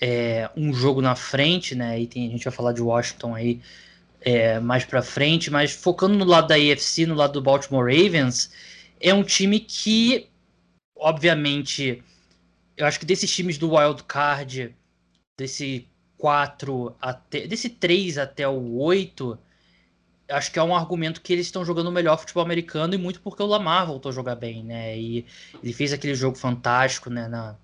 [0.00, 2.00] é, um jogo na frente, né?
[2.00, 3.60] E tem, a gente vai falar de Washington aí
[4.20, 8.50] é, mais para frente, mas focando no lado da AFC, no lado do Baltimore Ravens,
[9.00, 10.28] é um time que,
[10.96, 12.02] obviamente,
[12.76, 14.74] eu acho que desses times do Wild Card,
[15.38, 17.46] desse 4 até.
[17.46, 19.38] Desse 3 até o 8,
[20.28, 23.42] acho que é um argumento que eles estão jogando melhor futebol americano e muito porque
[23.42, 24.98] o Lamar voltou a jogar bem, né?
[24.98, 25.26] E
[25.62, 27.28] ele fez aquele jogo fantástico, né?
[27.28, 27.56] Na,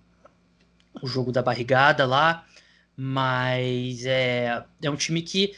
[1.03, 2.47] o jogo da barrigada lá,
[2.97, 5.55] mas é, é um time que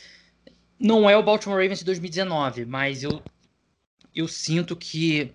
[0.78, 3.22] não é o Baltimore Ravens de 2019, mas eu,
[4.14, 5.32] eu sinto que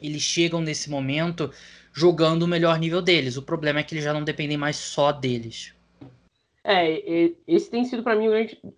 [0.00, 1.50] eles chegam nesse momento
[1.92, 3.36] jogando o melhor nível deles.
[3.36, 5.73] O problema é que eles já não dependem mais só deles.
[6.64, 8.28] É, esse tem sido para mim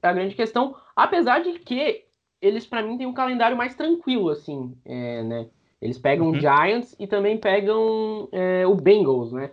[0.03, 2.05] a grande questão, apesar de que
[2.43, 5.47] eles para mim têm um calendário mais tranquilo assim, é, né?
[5.81, 6.41] Eles pegam uhum.
[6.41, 9.51] Giants e também pegam é, o Bengals, né?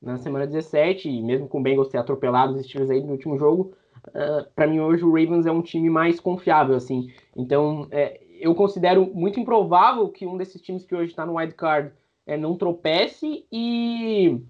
[0.00, 3.38] Na semana 17, e mesmo com o Bengals ter atropelado os Steelers aí no último
[3.38, 3.74] jogo,
[4.08, 7.12] uh, ah, para mim hoje o Ravens é um time mais confiável, assim.
[7.36, 11.54] Então, é, eu considero muito improvável que um desses times que hoje está no wild
[11.54, 11.92] card
[12.26, 14.40] é, não tropece e,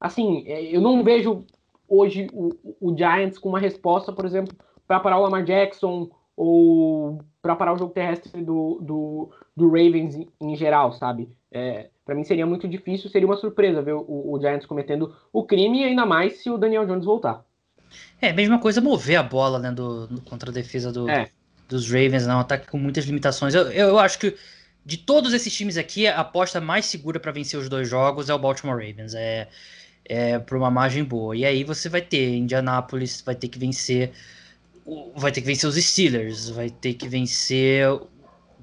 [0.00, 1.44] assim, é, eu não vejo
[1.98, 4.54] hoje o, o Giants com uma resposta, por exemplo,
[4.86, 10.14] para parar o Lamar Jackson ou para parar o jogo terrestre do, do, do Ravens
[10.14, 11.28] em, em geral, sabe?
[11.52, 15.44] É, para mim seria muito difícil, seria uma surpresa ver o, o, Giants cometendo o
[15.44, 17.44] crime, e ainda mais se o Daniel Jones voltar.
[18.20, 21.30] É, mesma coisa mover a bola, né, do, do contra a defesa do, é.
[21.68, 23.54] dos Ravens, né, um ataque com muitas limitações.
[23.54, 24.34] Eu, eu acho que
[24.84, 28.34] de todos esses times aqui, a aposta mais segura para vencer os dois jogos é
[28.34, 29.14] o Baltimore Ravens.
[29.14, 29.48] É,
[30.04, 31.36] é por uma margem boa.
[31.36, 34.12] E aí você vai ter Indianapolis, vai ter que vencer
[35.16, 37.86] vai ter que vencer os Steelers, vai ter que vencer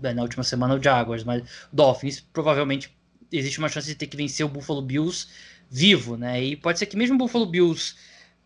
[0.01, 2.95] na última semana o Jaguars, mas Dolphins provavelmente
[3.31, 5.27] existe uma chance de ter que vencer o Buffalo Bills
[5.69, 6.43] vivo, né?
[6.43, 7.95] E pode ser que mesmo o Buffalo Bills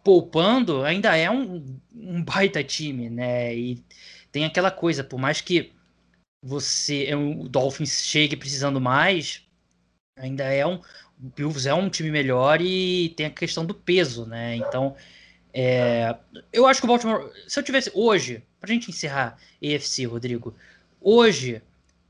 [0.03, 3.55] poupando ainda é um, um baita time, né?
[3.55, 3.83] E
[4.31, 5.73] tem aquela coisa, por mais que
[6.43, 9.41] você é o Dolphins chegue precisando mais,
[10.17, 10.79] ainda é um
[11.21, 14.55] o Bills é um time melhor e tem a questão do peso, né?
[14.55, 14.95] Então
[15.57, 16.13] é,
[16.51, 17.31] eu acho que o Baltimore.
[17.47, 17.89] Se eu tivesse.
[17.93, 20.53] Hoje, pra gente encerrar EFC, Rodrigo.
[20.99, 21.61] Hoje,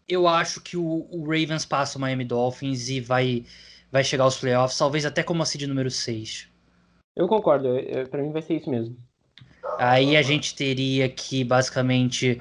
[0.09, 3.45] eu acho que o, o, Ravens passa o Miami Dolphins e vai,
[3.91, 6.47] vai chegar aos playoffs, talvez até como a seed número 6.
[7.15, 7.69] Eu concordo,
[8.09, 8.97] para mim vai ser isso mesmo.
[9.77, 12.39] Aí a gente teria que basicamente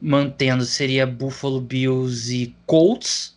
[0.00, 3.36] mantendo seria Buffalo Bills e Colts,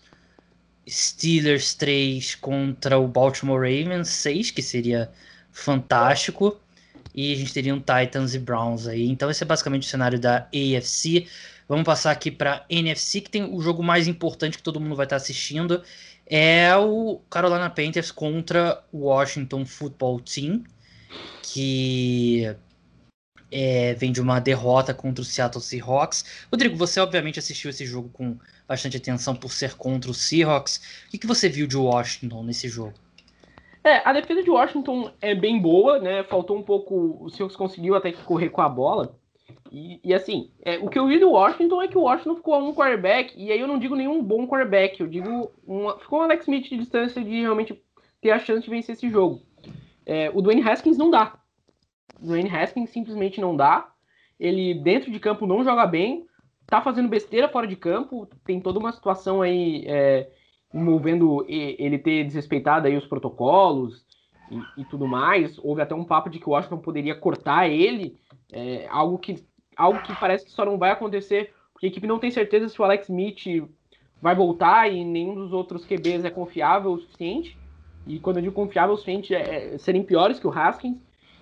[0.92, 5.10] Steelers 3 contra o Baltimore Ravens 6, que seria
[5.52, 6.60] fantástico
[7.14, 9.08] e a gente teria um Titans e Browns aí.
[9.08, 11.28] Então esse é basicamente o cenário da AFC.
[11.68, 15.06] Vamos passar aqui para NFC, que tem o jogo mais importante que todo mundo vai
[15.06, 15.82] estar assistindo.
[16.26, 20.64] É o Carolina Panthers contra o Washington Football Team,
[21.42, 22.54] que
[23.52, 26.26] é, vem de uma derrota contra o Seattle Seahawks.
[26.50, 28.38] Rodrigo, você obviamente assistiu esse jogo com
[28.72, 31.06] bastante atenção por ser contra o Seahawks.
[31.08, 32.94] O que, que você viu de Washington nesse jogo?
[33.84, 36.24] É, a defesa de Washington é bem boa, né?
[36.24, 37.18] Faltou um pouco.
[37.20, 39.14] O Seahawks conseguiu até que correr com a bola.
[39.70, 42.54] E, e assim, é, o que eu vi do Washington é que o Washington ficou
[42.54, 45.52] a um quarterback, e aí eu não digo nenhum bom quarterback, eu digo.
[45.68, 47.78] Uma, ficou um Alex Smith de distância de realmente
[48.22, 49.42] ter a chance de vencer esse jogo.
[50.06, 51.38] É, o Dwayne Haskins não dá.
[52.22, 53.92] O Dwayne Haskins simplesmente não dá.
[54.40, 56.26] Ele dentro de campo não joga bem,
[56.72, 59.84] tá fazendo besteira fora de campo, tem toda uma situação aí.
[59.88, 60.30] É,
[60.74, 64.06] envolvendo ele ter desrespeitado aí os protocolos
[64.50, 65.58] e, e, tudo mais.
[65.60, 68.18] Houve até um papo de que o Washington poderia cortar ele,
[68.52, 69.44] é, algo, que,
[69.76, 72.82] algo que parece que só não vai acontecer, porque a equipe não tem certeza se
[72.82, 73.68] o Alex Smith
[74.22, 77.58] vai voltar e nenhum dos outros QBs é confiável o suficiente.
[78.08, 80.98] E quando eu digo confiável o suficiente, é, é serem piores que o Haskins.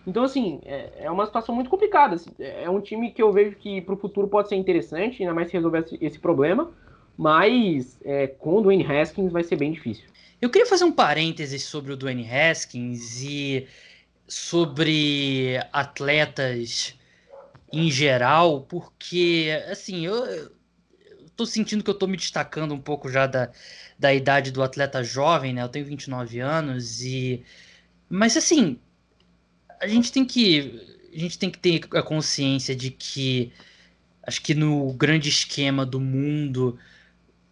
[0.10, 2.16] Então, assim, é, é uma situação muito complicada.
[2.16, 5.34] Assim, é um time que eu vejo que para o futuro pode ser interessante, ainda
[5.34, 6.72] mais se resolver esse, esse problema
[7.20, 10.06] mas é, com o Dwayne Haskins vai ser bem difícil.
[10.42, 13.68] Eu queria fazer um parênteses sobre o Dwayne Haskins e
[14.26, 16.98] sobre atletas
[17.74, 20.50] em geral, porque, assim, eu, eu
[21.36, 23.52] tô sentindo que eu tô me destacando um pouco já da,
[24.00, 25.62] da idade do atleta jovem, né?
[25.62, 27.44] Eu tenho 29 anos e...
[28.10, 28.80] Mas, assim,
[29.82, 30.88] a gente tem que...
[31.14, 33.52] A gente tem que ter a consciência de que
[34.22, 36.78] acho que no grande esquema do mundo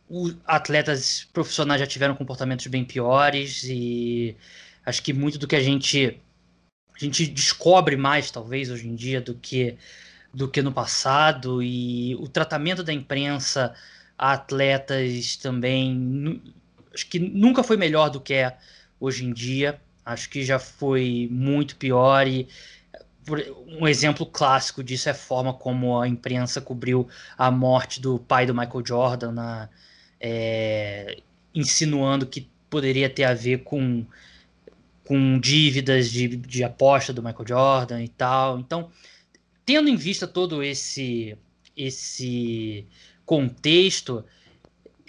[0.10, 4.36] os atletas profissionais já tiveram comportamentos bem piores e
[4.86, 6.20] acho que muito do que a gente
[6.96, 9.78] a gente descobre mais talvez hoje em dia do que
[10.34, 13.74] do que no passado e o tratamento da imprensa
[14.18, 16.42] a atletas também
[16.94, 18.58] acho que nunca foi melhor do que é
[19.00, 22.48] hoje em dia acho que já foi muito pior e
[23.78, 28.46] um exemplo clássico disso é a forma como a imprensa cobriu a morte do pai
[28.46, 29.70] do Michael Jordan na,
[30.18, 31.18] é,
[31.54, 34.06] insinuando que poderia ter a ver com,
[35.04, 38.60] com dívidas de, de aposta do Michael Jordan e tal.
[38.60, 38.90] Então,
[39.66, 41.38] tendo em vista todo esse
[41.76, 42.88] esse
[43.24, 44.26] contexto,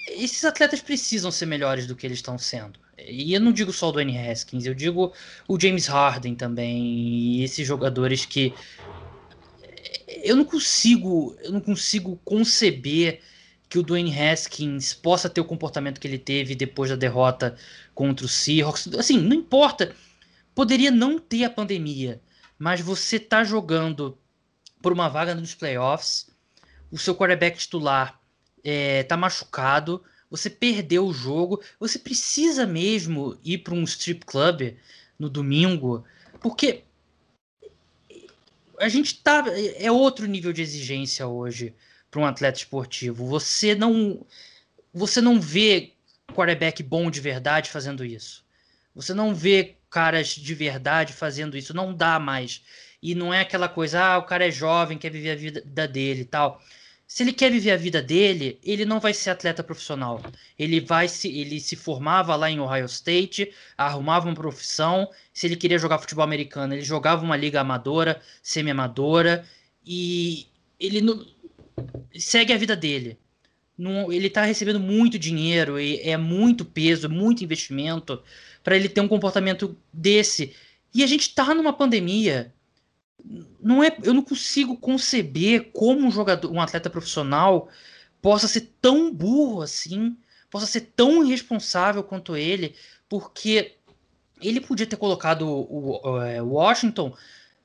[0.08, 2.78] esses atletas precisam ser melhores do que eles estão sendo.
[3.06, 5.12] E eu não digo só o Dwayne Haskins, eu digo
[5.46, 8.52] o James Harden também, e esses jogadores que
[10.22, 13.20] eu não consigo, eu não consigo conceber
[13.68, 17.56] que o Dwayne Haskins possa ter o comportamento que ele teve depois da derrota
[17.94, 18.88] contra o Seahawks.
[18.98, 19.94] Assim, não importa.
[20.54, 22.20] Poderia não ter a pandemia,
[22.58, 24.18] mas você tá jogando
[24.82, 26.30] por uma vaga nos playoffs,
[26.90, 28.18] o seu quarterback titular
[28.64, 34.74] é, tá machucado, você perdeu o jogo, você precisa mesmo ir para um strip club
[35.18, 36.04] no domingo,
[36.40, 36.84] porque
[38.78, 39.44] a gente tá
[39.76, 41.74] é outro nível de exigência hoje
[42.10, 43.26] para um atleta esportivo.
[43.26, 44.24] Você não
[44.92, 45.92] você não vê
[46.34, 48.44] quarterback bom de verdade fazendo isso.
[48.94, 52.62] Você não vê caras de verdade fazendo isso, não dá mais.
[53.02, 56.22] E não é aquela coisa, ah, o cara é jovem, quer viver a vida dele
[56.22, 56.60] e tal.
[57.08, 60.22] Se ele quer viver a vida dele, ele não vai ser atleta profissional.
[60.58, 65.08] Ele vai se ele se formava lá em Ohio State, arrumava uma profissão.
[65.32, 69.46] Se ele queria jogar futebol americano, ele jogava uma liga amadora, semi-amadora
[69.86, 71.26] e ele não,
[72.14, 73.18] segue a vida dele.
[73.76, 78.22] Não, ele está recebendo muito dinheiro e é muito peso, muito investimento
[78.62, 80.54] para ele ter um comportamento desse.
[80.94, 82.52] E a gente está numa pandemia
[83.60, 87.68] não é, eu não consigo conceber como um jogador, um atleta profissional
[88.22, 90.16] possa ser tão burro assim,
[90.50, 92.74] possa ser tão irresponsável quanto ele,
[93.08, 93.74] porque
[94.40, 97.14] ele podia ter colocado o, o, é, o Washington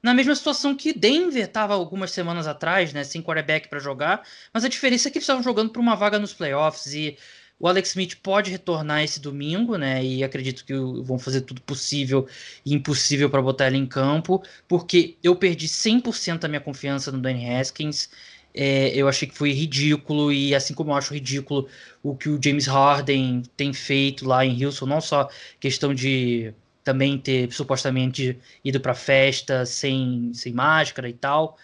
[0.01, 4.65] na mesma situação que Denver estava algumas semanas atrás, né, sem quarterback para jogar, mas
[4.65, 7.17] a diferença é que eles estavam jogando por uma vaga nos playoffs e
[7.59, 10.03] o Alex Smith pode retornar esse domingo, né?
[10.03, 12.27] E acredito que vão fazer tudo possível
[12.65, 17.21] e impossível para botar ele em campo, porque eu perdi 100% da minha confiança no
[17.21, 18.09] Danny Haskins.
[18.53, 21.67] É, eu achei que foi ridículo, e assim como eu acho ridículo
[22.03, 25.27] o que o James Harden tem feito lá em Houston, não só
[25.59, 31.57] questão de também ter supostamente ido para festa sem, sem máscara e tal,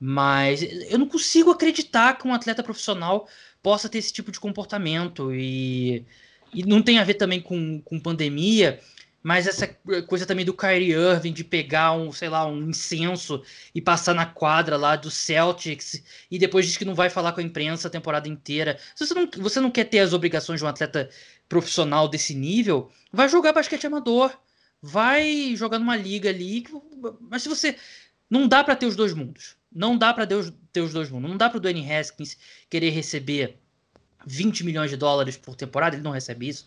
[0.00, 3.28] mas eu não consigo acreditar que um atleta profissional
[3.62, 5.32] possa ter esse tipo de comportamento.
[5.34, 6.04] E,
[6.52, 8.80] e não tem a ver também com, com pandemia,
[9.22, 9.68] mas essa
[10.08, 13.42] coisa também do Kyrie Irving de pegar um, sei lá, um incenso
[13.74, 17.40] e passar na quadra lá do Celtics e depois diz que não vai falar com
[17.40, 18.78] a imprensa a temporada inteira.
[18.94, 21.08] Se você não, você não quer ter as obrigações de um atleta
[21.48, 24.36] profissional desse nível, vai jogar basquete amador.
[24.82, 26.64] Vai jogar numa liga ali.
[27.30, 27.76] Mas se você.
[28.28, 29.56] Não dá para ter os dois mundos.
[29.74, 31.30] Não dá para ter os dois mundos.
[31.30, 32.36] Não dá para o Dwayne Haskins
[32.68, 33.58] querer receber
[34.26, 35.96] 20 milhões de dólares por temporada.
[35.96, 36.66] Ele não recebe isso.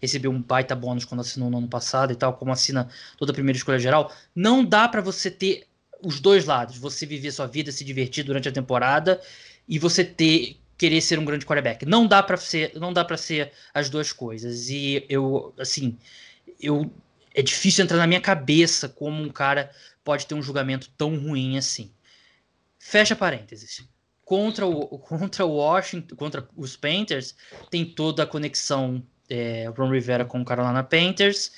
[0.00, 3.34] Recebeu um baita bônus quando assinou no ano passado e tal, como assina toda a
[3.34, 4.12] primeira escolha geral.
[4.34, 5.66] Não dá para você ter
[6.02, 6.76] os dois lados.
[6.78, 9.20] Você viver sua vida, se divertir durante a temporada
[9.68, 11.86] e você ter querer ser um grande quarterback.
[11.86, 14.68] Não dá para ser, não dá para ser as duas coisas.
[14.68, 15.96] E eu, assim,
[16.60, 16.90] eu
[17.34, 19.70] é difícil entrar na minha cabeça como um cara
[20.04, 21.90] pode ter um julgamento tão ruim assim.
[22.86, 23.82] Fecha parênteses.
[24.26, 27.34] Contra o, contra o Washington, contra os Panthers,
[27.70, 31.50] tem toda a conexão é, Ron Rivera com o Carolina Panthers.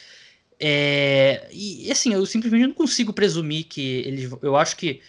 [0.59, 4.31] É, e assim, eu simplesmente não consigo presumir que eles.
[4.41, 5.03] Eu acho que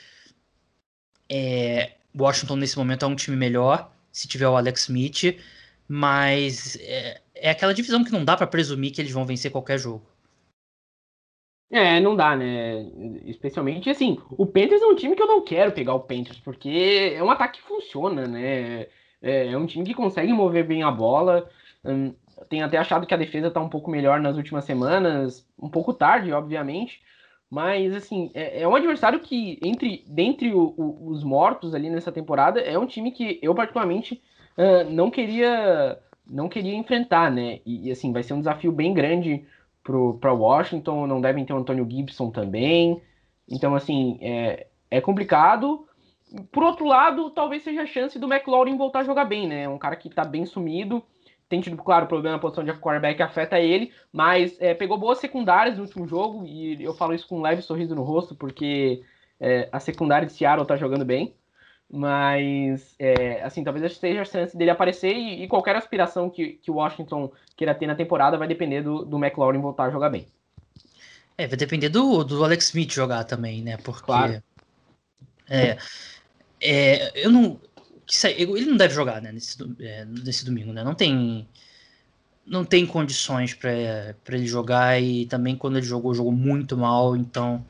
[1.30, 5.39] é, Washington nesse momento é um time melhor se tiver o Alex Smith,
[5.88, 9.77] mas é, é aquela divisão que não dá para presumir que eles vão vencer qualquer
[9.77, 10.03] jogo.
[11.69, 12.86] É, não dá, né?
[13.25, 17.13] Especialmente assim, o Panthers é um time que eu não quero pegar o Panthers, porque
[17.15, 18.88] é um ataque que funciona, né?
[19.21, 21.49] É, é um time que consegue mover bem a bola.
[21.84, 22.13] Hum,
[22.49, 25.93] tenho até achado que a defesa tá um pouco melhor nas últimas semanas, um pouco
[25.93, 27.01] tarde, obviamente.
[27.49, 32.12] Mas, assim, é, é um adversário que, entre dentre o, o, os mortos ali nessa
[32.12, 34.21] temporada, é um time que eu, particularmente,
[34.58, 35.99] uh, não queria
[36.30, 37.60] não queria enfrentar, né?
[37.65, 39.45] E, e, assim, vai ser um desafio bem grande
[40.19, 43.02] para Washington, não devem ter o Antônio Gibson também.
[43.50, 45.86] Então, assim, é, é complicado.
[46.52, 49.67] Por outro lado, talvez seja a chance do McLaurin voltar a jogar bem, né?
[49.69, 51.02] Um cara que tá bem sumido.
[51.47, 55.78] Tem tido, claro, problema na posição de quarterback afeta ele, mas é, pegou boas secundárias
[55.78, 59.02] no último jogo, e eu falo isso com um leve sorriso no rosto, porque
[59.39, 61.34] é, a secundária de Seattle tá jogando bem.
[61.89, 66.69] Mas, é, assim, talvez seja a chance dele aparecer e, e, qualquer aspiração que, que
[66.69, 70.28] o Washington queira ter na temporada vai depender do, do McLaurin voltar a jogar bem.
[71.38, 73.78] É, vai depender do, do Alex Smith jogar também, né?
[73.78, 74.04] Porque.
[74.06, 74.43] Claro.
[75.50, 75.78] É,
[76.60, 77.60] é, eu não.
[78.38, 79.32] Ele não deve jogar, né?
[79.32, 80.84] Nesse, é, nesse domingo, né?
[80.84, 81.47] Não tem.
[82.45, 87.63] Não tem condições para ele jogar e também quando ele jogou, jogou muito mal, então.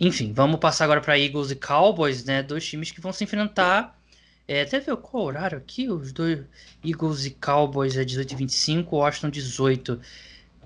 [0.00, 2.42] Enfim, vamos passar agora para Eagles e Cowboys, né?
[2.42, 3.98] Dois times que vão se enfrentar
[4.48, 6.40] É, até ver qual horário aqui, os dois
[6.84, 10.00] Eagles e Cowboys é 18 e 25, Washington 18.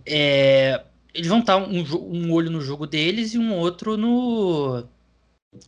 [0.06, 4.80] É, eles vão estar um, um, olho no jogo deles e um outro no,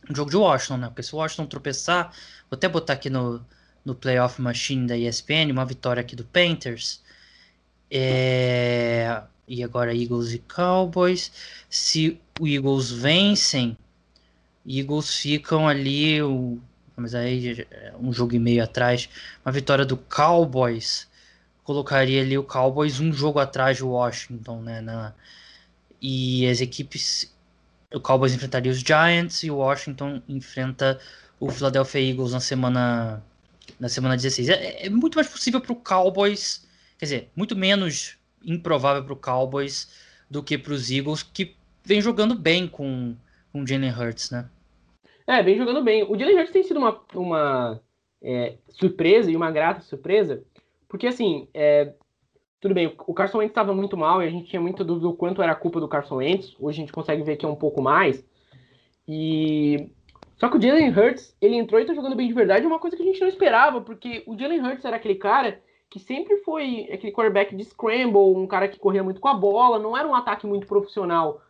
[0.09, 0.87] no, jogo de Washington, né?
[0.87, 2.11] Porque se o Washington tropeçar,
[2.49, 3.45] vou até botar aqui no,
[3.85, 7.01] no Playoff Machine da ESPN, uma vitória aqui do Panthers.
[7.89, 11.31] É, e agora Eagles e Cowboys.
[11.69, 13.77] Se Eagles vencem,
[14.65, 16.59] Eagles ficam ali, o,
[16.95, 17.67] mas aí
[17.99, 19.09] um jogo e meio atrás,
[19.45, 21.09] uma vitória do Cowboys
[21.63, 24.81] colocaria ali o Cowboys um jogo atrás do Washington, né?
[24.81, 25.13] Na,
[26.01, 27.33] e as equipes,
[27.93, 30.99] o Cowboys enfrentaria os Giants e o Washington enfrenta
[31.39, 33.23] o Philadelphia Eagles na semana
[33.79, 34.49] na semana 16.
[34.49, 39.15] É, é muito mais possível para o Cowboys, quer dizer, muito menos improvável para o
[39.15, 39.89] Cowboys
[40.29, 43.15] do que para os Eagles, que vem jogando bem com
[43.51, 44.49] com Jalen Hurts, né?
[45.27, 46.03] É, vem jogando bem.
[46.03, 47.81] O Jalen Hurts tem sido uma, uma
[48.21, 50.43] é, surpresa e uma grata surpresa,
[50.87, 51.93] porque assim, é,
[52.59, 55.13] tudo bem, o Carson Wentz estava muito mal e a gente tinha muita dúvida do
[55.13, 56.55] quanto era culpa do Carson Wentz.
[56.59, 58.23] Hoje a gente consegue ver que é um pouco mais.
[59.07, 59.89] E
[60.37, 62.79] só que o Jalen Hurts, ele entrou e tá jogando bem de verdade, é uma
[62.79, 66.37] coisa que a gente não esperava, porque o Jalen Hurts era aquele cara que sempre
[66.37, 70.07] foi aquele quarterback de scramble, um cara que corria muito com a bola, não era
[70.07, 71.41] um ataque muito profissional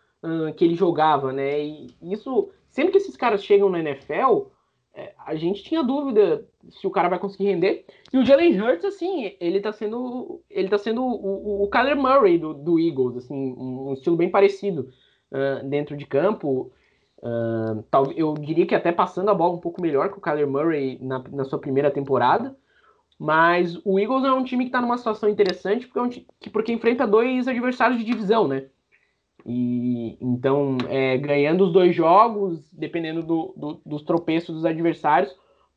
[0.55, 1.59] que ele jogava, né?
[1.59, 4.49] E isso, sempre que esses caras chegam na NFL,
[4.93, 7.85] é, a gente tinha dúvida se o cara vai conseguir render.
[8.11, 10.41] E o Jalen Hurts, assim, ele tá sendo.
[10.49, 14.89] Ele tá sendo o, o, Kyler Murray do, do Eagles, assim, um, estilo bem parecido
[15.31, 16.71] uh, dentro de campo.
[17.19, 20.47] Uh, tal, eu diria que até passando a bola um pouco melhor que o Kyler
[20.47, 22.55] Murray na, na sua primeira temporada.
[23.17, 26.49] Mas o Eagles é um time que está numa situação interessante porque, é um, que,
[26.49, 28.65] porque enfrenta dois adversários de divisão, né?
[29.45, 35.33] E então, é, ganhando os dois jogos, dependendo do, do, dos tropeços dos adversários,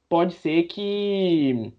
[0.09, 1.72] pode ser que,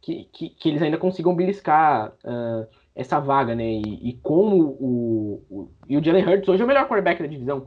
[0.00, 3.64] que, que, que eles ainda consigam beliscar uh, essa vaga, né?
[3.64, 7.28] E, e como o, o, e o Jalen Hurts hoje é o melhor quarterback da
[7.28, 7.66] divisão.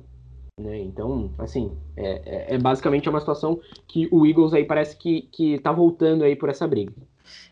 [0.60, 0.80] Né?
[0.80, 5.60] Então, assim, é, é, é basicamente uma situação que o Eagles aí parece que, que
[5.60, 6.94] tá voltando aí por essa briga.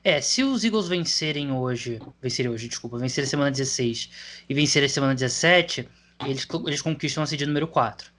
[0.04, 5.14] É, se os Eagles vencerem hoje, vencerem hoje, desculpa, vencerem semana 16 e vencerem semana
[5.14, 5.88] 17,
[6.26, 8.12] eles, eles conquistam a seed número 4.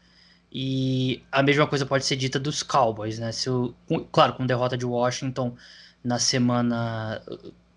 [0.52, 3.32] E a mesma coisa pode ser dita dos Cowboys, né?
[3.32, 5.56] Se o, com, claro, com derrota de Washington
[6.02, 7.20] na semana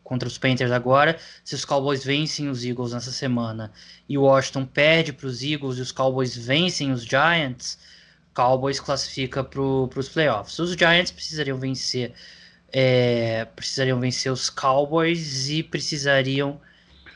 [0.04, 3.72] contra os Panthers agora, se os Cowboys vencem os Eagles nessa semana
[4.08, 7.78] e o Washington perde para os Eagles e os Cowboys vencem os Giants,
[8.34, 10.60] Cowboys classifica para os playoffs.
[10.60, 12.14] Os Giants precisariam vencer,
[12.72, 16.62] é, precisariam vencer os Cowboys e precisariam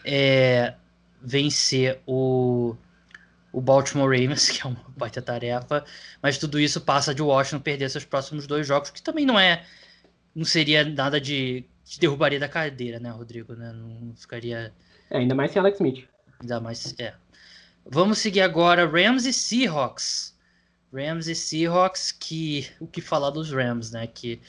[0.04, 0.74] é,
[1.22, 2.76] vencer o
[3.52, 5.84] o Baltimore Ravens, que é uma baita tarefa,
[6.22, 9.66] mas tudo isso passa de Washington perder seus próximos dois jogos, que também não é.
[10.34, 11.66] Não seria nada de.
[11.84, 13.54] de derrubaria da cadeira, né, Rodrigo?
[13.54, 13.72] Né?
[13.74, 14.74] Não ficaria.
[15.10, 16.08] É, ainda mais sem Alex Smith.
[16.40, 16.96] Ainda mais.
[16.98, 17.14] É.
[17.86, 20.34] Vamos seguir agora Rams e Seahawks.
[20.94, 22.70] Rams e Seahawks, que.
[22.80, 24.08] O que falar dos Rams, né?
[24.08, 24.40] Que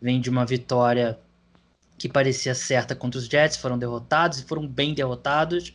[0.00, 1.18] vem de uma vitória
[2.02, 5.72] que parecia certa contra os Jets, foram derrotados e foram bem derrotados,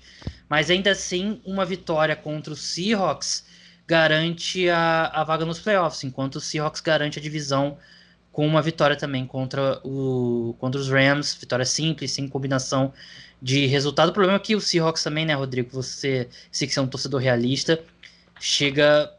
[0.50, 3.46] mas ainda assim uma vitória contra os Seahawks
[3.88, 7.78] garante a, a vaga nos playoffs, enquanto o Seahawks garante a divisão
[8.30, 12.92] com uma vitória também contra, o, contra os Rams, vitória simples, sem combinação
[13.42, 14.10] de resultado.
[14.10, 17.22] O problema é que o Seahawks também, né, Rodrigo, você, sei que é um torcedor
[17.22, 17.82] realista,
[18.38, 19.14] chega,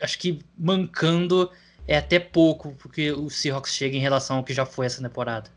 [0.00, 1.48] acho que mancando
[1.86, 5.50] é até pouco porque o Seahawks chega em relação ao que já foi essa temporada.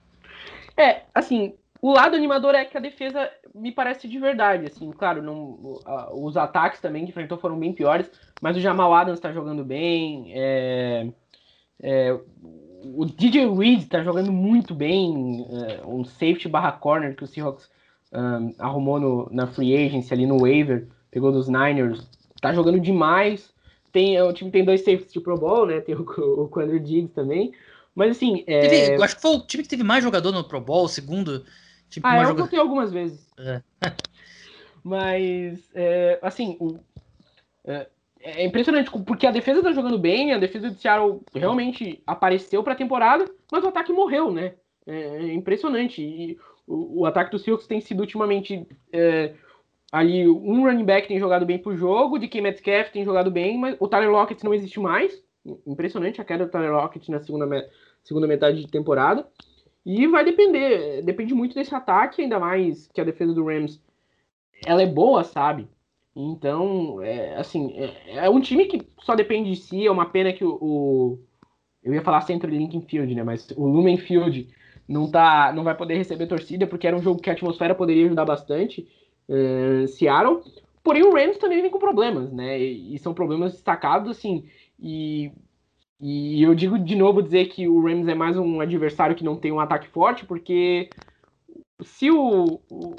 [0.77, 5.21] É, assim, o lado animador é que a defesa me parece de verdade, assim, claro,
[5.21, 5.79] não,
[6.13, 8.09] os ataques também que enfrentou foram bem piores,
[8.41, 11.07] mas o Jamal Adams tá jogando bem, é,
[11.81, 12.19] é,
[12.83, 17.69] o DJ Reed tá jogando muito bem, é, um safety barra corner que o Seahawks
[18.11, 22.09] um, arrumou no, na free agency ali no waiver, pegou dos Niners,
[22.41, 23.53] tá jogando demais,
[23.95, 25.79] tem, o time tem dois safeties de Pro Bowl, né?
[25.79, 27.53] Tem o, o Quandre Diggs também.
[27.95, 28.43] Mas assim.
[28.45, 28.67] É...
[28.67, 31.45] Teve, acho que foi o time que teve mais jogador no Pro Bowl, o segundo.
[31.89, 32.43] Time ah, eu jogador...
[32.43, 33.25] votei algumas vezes.
[33.39, 33.61] É.
[34.83, 36.77] Mas, é, assim, o,
[37.63, 37.87] é,
[38.19, 42.75] é, impressionante, porque a defesa tá jogando bem, a defesa do Seattle realmente apareceu pra
[42.75, 44.53] temporada, mas o ataque morreu, né?
[44.85, 46.03] É, é impressionante.
[46.03, 46.37] E
[46.67, 49.33] o, o ataque do Seahawks tem sido ultimamente é,
[49.95, 53.77] ali um running back tem jogado bem pro jogo, de Metcalf tem jogado bem, mas
[53.79, 55.23] o Tyler Lockett não existe mais.
[55.65, 57.69] Impressionante a queda do Tyler Lockett na segunda,
[58.03, 59.25] segunda metade de temporada.
[59.85, 63.81] E vai depender, depende muito desse ataque, ainda mais que a defesa do Rams
[64.65, 65.69] ela é boa, sabe?
[66.13, 70.33] Então, é, assim, é, é um time que só depende de si, é uma pena
[70.33, 71.19] que o, o,
[71.81, 73.23] eu ia falar Century Lincoln Field, né?
[73.23, 74.49] Mas o Lumen Field
[74.89, 78.05] não, tá, não vai poder receber torcida, porque era um jogo que a atmosfera poderia
[78.07, 78.85] ajudar bastante.
[79.27, 80.41] Uh, Seattle.
[80.83, 82.59] Porém, o Rams também vem com problemas, né?
[82.59, 84.47] E, e são problemas destacados, assim.
[84.79, 85.31] E,
[85.99, 89.35] e eu digo de novo dizer que o Rams é mais um adversário que não
[89.35, 90.89] tem um ataque forte, porque
[91.81, 92.95] se o, o,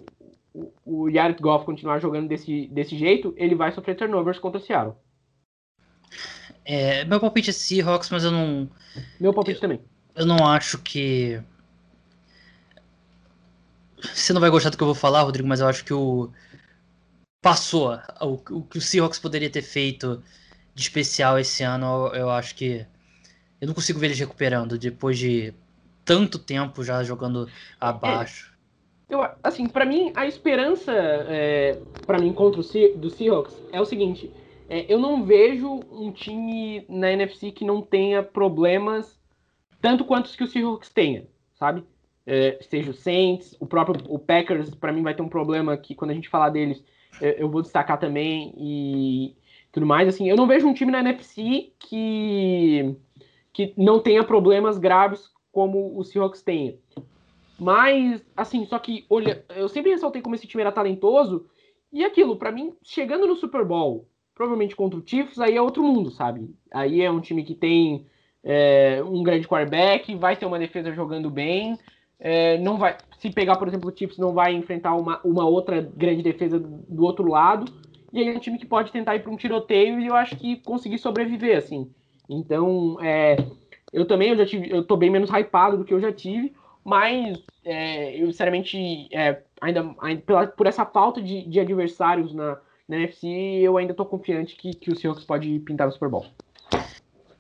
[0.85, 4.97] o Jared Goff continuar jogando desse, desse jeito, ele vai sofrer turnovers contra o Seattle.
[6.65, 8.69] É, meu palpite é Seahawks, mas eu não.
[9.21, 9.81] Meu palpite eu, também.
[10.15, 11.41] Eu não acho que.
[14.03, 16.31] Você não vai gostar do que eu vou falar, Rodrigo, mas eu acho que o.
[17.41, 17.99] Passou.
[18.21, 20.23] O, o que o Seahawks poderia ter feito
[20.75, 22.87] de especial esse ano, eu, acho que.
[23.61, 25.55] Eu não consigo ver eles recuperando depois de
[26.05, 27.49] tanto tempo já jogando
[27.81, 28.53] abaixo.
[29.09, 33.57] É, eu, assim, para mim, a esperança é, para mim contra o Se do Seahawks
[33.73, 34.31] é o seguinte:
[34.69, 39.19] é, eu não vejo um time na NFC que não tenha problemas
[39.81, 41.85] tanto quanto os que o Seahawks tenha, sabe?
[42.27, 45.95] É, seja o Saints, o próprio o Packers, para mim vai ter um problema que
[45.95, 46.83] quando a gente falar deles,
[47.21, 49.37] é, eu vou destacar também e
[49.71, 50.09] tudo mais.
[50.09, 52.97] Assim, eu não vejo um time na NFC que
[53.53, 56.79] que não tenha problemas graves como o Seahawks tem.
[57.59, 61.47] Mas, assim, só que, olha, eu sempre ressaltei como esse time era talentoso,
[61.91, 65.83] e aquilo, para mim, chegando no Super Bowl, provavelmente contra o Chiefs, aí é outro
[65.83, 66.55] mundo, sabe?
[66.71, 68.05] Aí é um time que tem
[68.45, 71.79] é, um grande quarterback, vai ter uma defesa jogando bem,
[72.19, 75.81] é, não vai, se pegar, por exemplo, o Chiefs, não vai enfrentar uma, uma outra
[75.81, 77.71] grande defesa do outro lado,
[78.13, 80.37] e aí é um time que pode tentar ir para um tiroteio e eu acho
[80.37, 81.91] que conseguir sobreviver, assim.
[82.29, 83.37] Então, é,
[83.93, 86.55] eu também eu já tive, eu tô bem menos hypado do que eu já tive,
[86.85, 92.59] mas é, eu sinceramente, é, ainda, ainda pela, por essa falta de, de adversários na,
[92.89, 96.27] na NFC, eu ainda tô confiante que, que o Seahawks pode pintar no Super Bowl.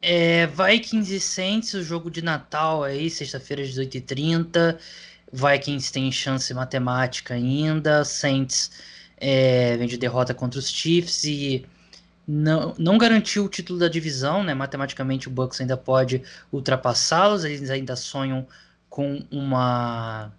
[0.09, 4.79] É, Vikings e Saints, o jogo de Natal aí, sexta-feira às 18h30.
[5.33, 8.05] Vikings tem chance matemática ainda.
[8.05, 8.71] Saints
[9.17, 11.67] é, vem de derrota contra os Chiefs e
[12.25, 14.55] não, não garantiu o título da divisão, né?
[14.55, 18.47] Matematicamente o Bucks ainda pode ultrapassá-los, eles ainda sonham
[18.89, 20.33] com uma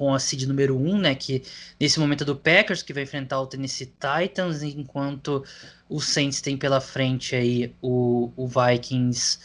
[0.00, 1.42] com a seed número 1, um, né, que
[1.78, 5.44] nesse momento é do Packers, que vai enfrentar o Tennessee Titans, enquanto
[5.90, 9.38] o Saints tem pela frente aí o, o Vikings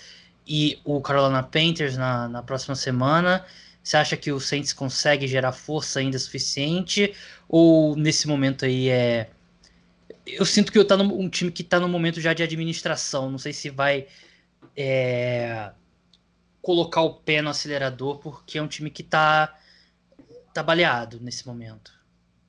[0.48, 3.46] e o Carolina Panthers na, na próxima semana.
[3.84, 7.14] Você acha que o Saints consegue gerar força ainda suficiente?
[7.50, 9.30] Ou nesse momento aí é
[10.26, 13.30] eu sinto que eu tá um time que está no momento já de administração.
[13.30, 14.08] Não sei se vai
[14.76, 15.70] é,
[16.62, 19.54] colocar o pé no acelerador, porque é um time que está
[20.56, 21.92] tá baleado nesse momento.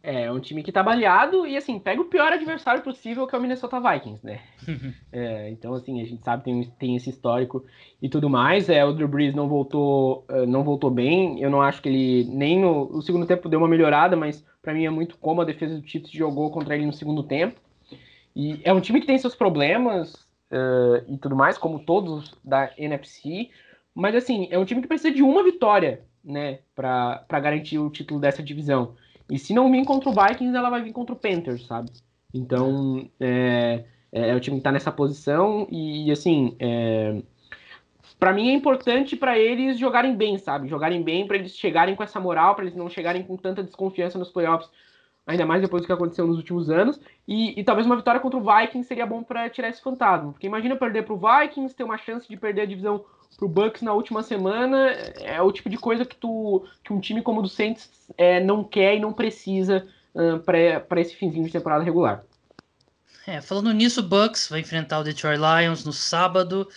[0.00, 3.34] É, é um time que tá baleado e, assim, pega o pior adversário possível, que
[3.34, 4.40] é o Minnesota Vikings, né?
[5.10, 7.64] é, então, assim, a gente sabe que tem, tem esse histórico
[8.00, 8.68] e tudo mais.
[8.68, 11.42] É, o Drew Brees não voltou, uh, não voltou bem.
[11.42, 14.72] Eu não acho que ele nem no, no segundo tempo deu uma melhorada, mas para
[14.72, 17.60] mim é muito como a defesa do Chiefs jogou contra ele no segundo tempo.
[18.36, 20.14] E é um time que tem seus problemas
[20.52, 23.50] uh, e tudo mais, como todos da NFC,
[23.92, 28.20] mas assim, é um time que precisa de uma vitória, né, para garantir o título
[28.20, 28.94] dessa divisão.
[29.30, 31.90] E se não vir contra o Vikings, ela vai vir contra o Panthers, sabe?
[32.34, 37.22] Então, é, é, é o time que tá nessa posição e, assim, é,
[38.18, 40.68] para mim é importante para eles jogarem bem, sabe?
[40.68, 44.18] Jogarem bem para eles chegarem com essa moral, para eles não chegarem com tanta desconfiança
[44.18, 44.68] nos playoffs
[45.26, 47.00] ainda mais depois do que aconteceu nos últimos anos.
[47.26, 50.32] E, e talvez uma vitória contra o Vikings seria bom para tirar esse fantasma.
[50.32, 53.04] Porque imagina perder para o Vikings, ter uma chance de perder a divisão
[53.36, 54.90] para o Bucks na última semana.
[55.20, 58.40] É o tipo de coisa que, tu, que um time como o do Saints é,
[58.40, 62.24] não quer e não precisa uh, para esse finzinho de temporada regular.
[63.26, 66.68] É, falando nisso, o Bucks vai enfrentar o Detroit Lions no sábado.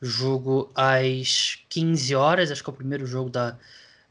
[0.00, 3.58] Jogo às 15 horas, acho que é o primeiro jogo da,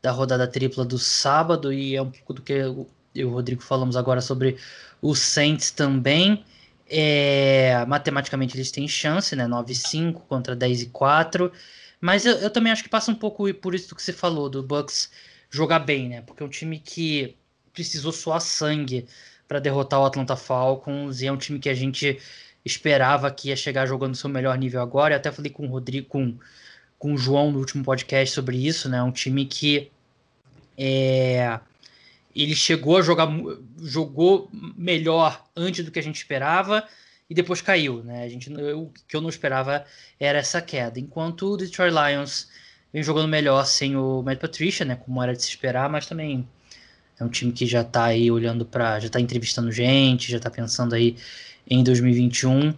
[0.02, 3.64] da rodada tripla do sábado, e é um pouco do que eu e o Rodrigo
[3.64, 4.58] falamos agora sobre
[5.02, 6.46] o Saints também.
[6.90, 9.46] É, matematicamente eles têm chance, né?
[9.46, 11.52] 9-5 contra 10 e 4.
[12.00, 14.64] Mas eu, eu, também acho que passa um pouco por isso que você falou, do
[14.64, 15.10] Bucks
[15.50, 16.22] jogar bem, né?
[16.22, 17.36] Porque é um time que
[17.74, 19.08] precisou suar sangue
[19.48, 22.20] para derrotar o Atlanta Falcons e é um time que a gente
[22.66, 25.14] esperava que ia chegar jogando seu melhor nível agora.
[25.14, 26.38] Eu até falei com o Rodrigo, com,
[27.00, 29.02] com o João no último podcast sobre isso, né?
[29.02, 29.92] Um time que
[30.78, 31.60] é,
[32.44, 33.28] ele chegou a jogar
[33.82, 36.88] jogou melhor antes do que a gente esperava
[37.30, 38.24] e depois caiu, né?
[38.24, 39.84] A gente, o que eu não esperava
[40.20, 41.00] era essa queda.
[41.00, 42.48] Enquanto o Detroit Lions
[42.94, 44.96] vem jogando melhor sem o Matt Patricia, né?
[44.96, 46.48] Como era de se esperar, mas também
[47.20, 50.50] é um time que já tá aí olhando para, já tá entrevistando gente, já tá
[50.50, 51.18] pensando aí
[51.70, 52.74] em 2021.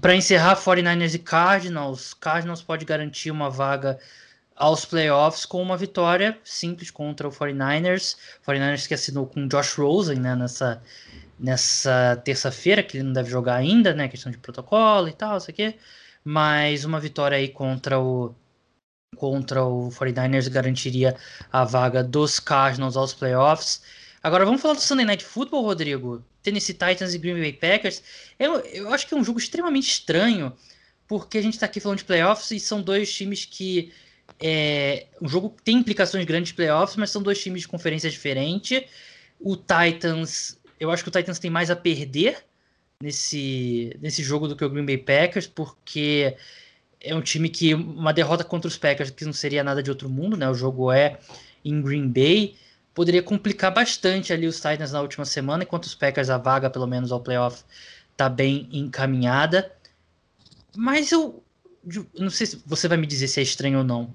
[0.00, 3.98] para encerrar 49ers e Cardinals, Cardinals pode garantir uma vaga
[4.56, 8.16] aos playoffs com uma vitória simples contra o 49ers.
[8.46, 10.82] 49ers que assinou com Josh Rosen né, nessa,
[11.38, 14.08] nessa terça-feira, que ele não deve jogar ainda, né?
[14.08, 15.76] Questão de protocolo e tal, isso aqui.
[16.24, 18.34] Mas uma vitória aí contra o
[19.16, 21.16] contra o 49ers garantiria
[21.52, 23.82] a vaga dos Cardinals aos playoffs.
[24.22, 26.24] Agora vamos falar do Sunday Night Football, Rodrigo.
[26.42, 28.02] Tennessee Titans e Green Bay Packers.
[28.38, 30.52] Eu, eu acho que é um jogo extremamente estranho,
[31.08, 33.92] porque a gente está aqui falando de playoffs e são dois times que
[34.40, 38.10] é, um jogo que tem implicações grandes de playoffs, mas são dois times de conferência
[38.10, 38.82] diferentes.
[39.40, 42.44] O Titans, eu acho que o Titans tem mais a perder
[43.00, 46.36] nesse, nesse jogo do que o Green Bay Packers, porque
[47.00, 50.08] é um time que uma derrota contra os Packers que não seria nada de outro
[50.08, 50.48] mundo, né?
[50.48, 51.18] O jogo é
[51.64, 52.56] em Green Bay,
[52.94, 56.86] poderia complicar bastante ali os Titans na última semana, enquanto os Packers a vaga pelo
[56.86, 57.62] menos ao playoff
[58.16, 59.70] tá bem encaminhada.
[60.76, 61.43] Mas eu
[62.18, 64.12] não sei se você vai me dizer se é estranho ou não.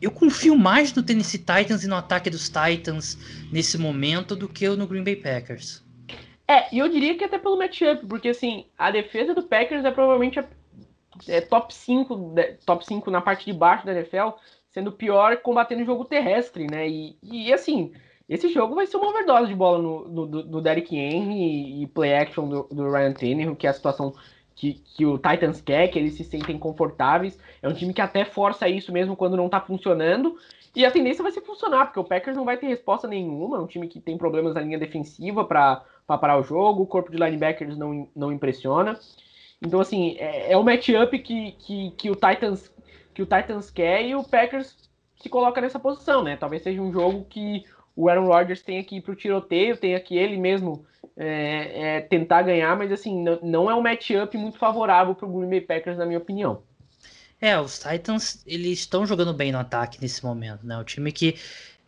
[0.00, 3.18] Eu confio mais no Tennessee Titans e no ataque dos Titans
[3.50, 5.82] nesse momento do que no Green Bay Packers.
[6.48, 9.90] É, e eu diria que até pelo matchup, porque assim, a defesa do Packers é
[9.90, 10.44] provavelmente a,
[11.26, 12.34] é, top 5,
[12.64, 14.30] top 5 na parte de baixo da NFL,
[14.70, 16.88] sendo pior combatendo o jogo terrestre, né?
[16.88, 17.92] E, e assim,
[18.28, 22.14] esse jogo vai ser uma overdose de bola no, no, no Derrick Henry e play
[22.14, 24.14] action do, do Ryan Tannehill, que é a situação
[24.56, 27.38] que, que o Titans quer, que eles se sentem confortáveis.
[27.62, 30.36] É um time que até força isso mesmo quando não tá funcionando.
[30.74, 33.58] E a tendência vai ser funcionar, porque o Packers não vai ter resposta nenhuma.
[33.58, 37.10] É um time que tem problemas na linha defensiva para parar o jogo, o corpo
[37.10, 38.98] de linebackers não, não impressiona.
[39.60, 42.72] Então, assim, é, é um matchup que, que, que, o Titans,
[43.14, 44.74] que o Titans quer e o Packers
[45.20, 46.36] se coloca nessa posição, né?
[46.36, 47.64] Talvez seja um jogo que
[47.96, 50.84] o Aaron Rodgers tenha que ir pro tiroteio, tenha que ele mesmo
[51.16, 55.32] é, é, tentar ganhar, mas assim, não, não é um matchup muito favorável para o
[55.32, 56.62] Green Bay Packers, na minha opinião.
[57.40, 60.78] É, os Titans, eles estão jogando bem no ataque nesse momento, né?
[60.78, 61.36] O time que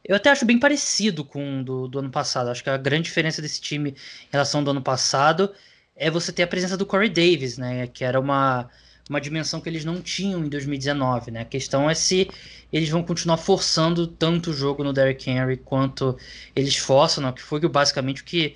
[0.05, 2.49] eu até acho bem parecido com o do, do ano passado.
[2.49, 5.53] Acho que a grande diferença desse time em relação ao ano passado
[5.95, 7.87] é você ter a presença do Corey Davis, né?
[7.87, 8.71] Que era uma,
[9.09, 11.41] uma dimensão que eles não tinham em 2019, né?
[11.41, 12.29] A questão é se
[12.73, 16.17] eles vão continuar forçando tanto o jogo no Derrick Henry quanto
[16.55, 17.33] eles forçam, né?
[17.33, 18.55] Que foi basicamente o que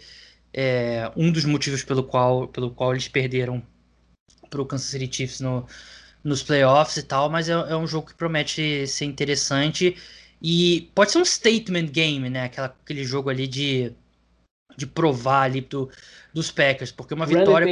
[0.53, 3.63] é, um dos motivos pelo qual, pelo qual eles perderam
[4.51, 5.67] para o Kansas City Chiefs no,
[6.23, 9.97] nos playoffs e tal, mas é, é, um jogo que promete ser interessante
[10.43, 12.45] e pode ser um statement game, né?
[12.45, 13.93] Aquela, aquele jogo ali de,
[14.77, 15.91] de provar ali do,
[16.35, 17.67] dos Packers, porque uma vitória.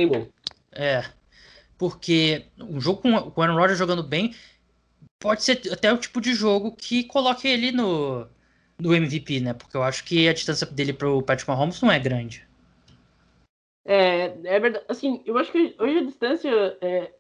[0.73, 1.05] É.
[1.81, 4.35] Porque um jogo com, o Aaron Rodgers jogando bem
[5.19, 8.27] pode ser até o tipo de jogo que coloque ele no,
[8.79, 9.55] no MVP, né?
[9.55, 12.47] Porque eu acho que a distância dele para o Patrick Mahomes não é grande.
[13.83, 14.85] É, é verdade.
[14.91, 16.77] Assim, eu acho que hoje a distância.
[16.83, 17.13] É,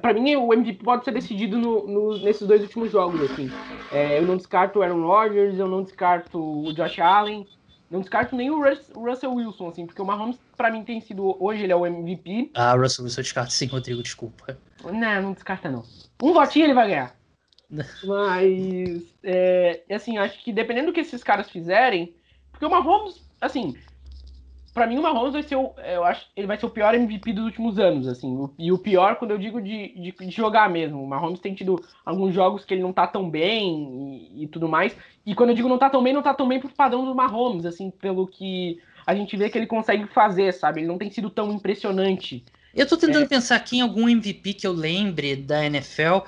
[0.00, 3.30] para mim, o MVP pode ser decidido no, no, nesses dois últimos jogos.
[3.30, 3.50] Assim.
[3.92, 7.46] É, eu não descarto o Aaron Rodgers, eu não descarto o Josh Allen,
[7.90, 8.62] não descarto nem o
[8.94, 11.36] Russell Wilson, assim, porque o Mahomes, para mim, tem sido.
[11.42, 12.50] Hoje ele é o MVP.
[12.54, 14.58] Ah, o Russell Wilson eu descarto sim, Rodrigo, desculpa.
[14.84, 15.84] Não, não descarta não.
[16.22, 17.16] Um votinho ele vai ganhar.
[18.04, 22.14] Mas, é, assim, acho que dependendo do que esses caras fizerem,
[22.50, 23.76] porque o Mahomes, assim,
[24.78, 27.32] para mim o Mahomes vai ser o, eu acho, ele vai ser o pior MVP
[27.32, 28.48] dos últimos anos, assim.
[28.56, 31.02] E o pior quando eu digo de, de, de, jogar mesmo.
[31.02, 34.68] O Mahomes tem tido alguns jogos que ele não tá tão bem e, e, tudo
[34.68, 34.94] mais.
[35.26, 37.12] E quando eu digo não tá tão bem, não tá tão bem pro padrão do
[37.12, 40.78] Mahomes, assim, pelo que a gente vê que ele consegue fazer, sabe?
[40.78, 42.44] Ele não tem sido tão impressionante.
[42.72, 43.28] Eu tô tentando é...
[43.28, 46.18] pensar aqui em algum MVP que eu lembre da NFL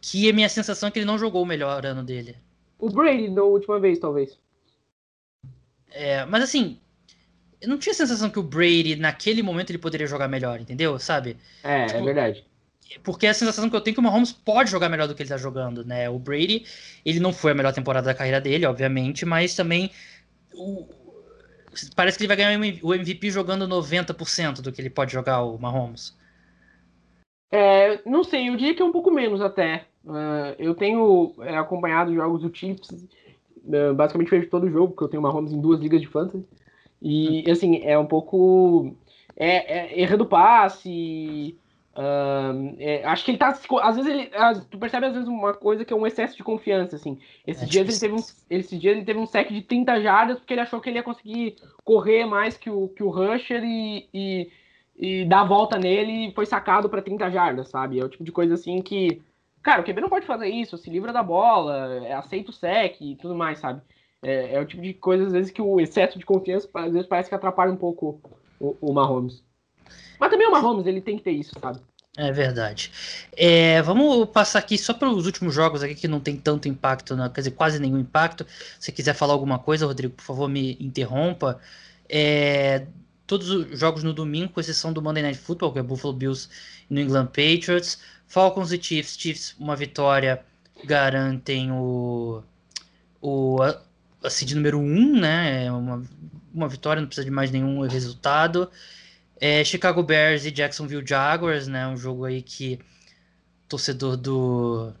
[0.00, 2.34] que a minha sensação é que ele não jogou o melhor ano dele.
[2.78, 4.38] O Brady, na última vez, talvez.
[5.90, 6.78] É, mas assim,
[7.60, 10.98] eu não tinha a sensação que o Brady, naquele momento, ele poderia jogar melhor, entendeu?
[10.98, 11.36] Sabe?
[11.62, 12.44] É, é tipo, é verdade.
[13.04, 15.22] Porque a sensação que eu tenho é que o Mahomes pode jogar melhor do que
[15.22, 16.08] ele tá jogando, né?
[16.10, 16.64] O Brady,
[17.04, 19.90] ele não foi a melhor temporada da carreira dele, obviamente, mas também
[20.54, 20.88] o,
[21.94, 25.58] parece que ele vai ganhar o MVP jogando 90% do que ele pode jogar o
[25.58, 26.18] Mahomes.
[27.52, 29.86] É, não sei, eu diria que é um pouco menos até.
[30.04, 35.08] Uh, eu tenho é, acompanhado jogos do Chiefs, uh, basicamente vejo todo jogo, porque eu
[35.08, 36.44] tenho Mahomes em duas ligas de fantasy.
[37.00, 38.94] E, assim, é um pouco.
[39.36, 41.56] É, é errando passe.
[41.92, 43.48] Uh, é, acho que ele tá.
[43.82, 44.30] Às vezes ele.
[44.70, 47.18] Tu percebe às vezes uma coisa que é um excesso de confiança, assim.
[47.46, 50.38] Esses, é dias, ele teve um, esses dias ele teve um sec de 30 jardas
[50.38, 54.08] porque ele achou que ele ia conseguir correr mais que o, que o Rusher e,
[54.14, 54.50] e,
[54.96, 57.98] e dar a volta nele e foi sacado para 30 jardas, sabe?
[57.98, 59.20] É o tipo de coisa assim que.
[59.62, 62.98] Cara, o QB não pode fazer isso, se livra da bola, é, aceita o sec
[63.00, 63.82] e tudo mais, sabe?
[64.22, 67.08] É, é, o tipo de coisa, às vezes, que o excesso de confiança, às vezes,
[67.08, 68.20] parece que atrapalha um pouco
[68.58, 69.42] o, o Mahomes.
[70.18, 71.80] Mas também o Mahomes, ele tem que ter isso, sabe?
[72.16, 72.92] É verdade.
[73.36, 77.16] É, vamos passar aqui só para os últimos jogos aqui que não tem tanto impacto,
[77.16, 77.30] né?
[77.32, 78.46] quer dizer, quase nenhum impacto.
[78.78, 81.58] Se quiser falar alguma coisa, Rodrigo, por favor, me interrompa.
[82.08, 82.86] É,
[83.26, 86.48] todos os jogos no domingo, com exceção do Monday Night Football, que é Buffalo Bills
[86.90, 87.98] e New England Patriots.
[88.26, 89.16] Falcons e Chiefs.
[89.16, 90.44] Chiefs, uma vitória,
[90.84, 92.42] garantem o,
[93.20, 93.58] o
[94.22, 95.66] a, seed número 1, um, né?
[95.66, 96.02] É uma,
[96.52, 98.70] uma vitória, não precisa de mais nenhum resultado.
[99.40, 101.86] É, Chicago Bears e Jacksonville Jaguars, né?
[101.86, 102.78] Um jogo aí que
[103.68, 104.92] torcedor do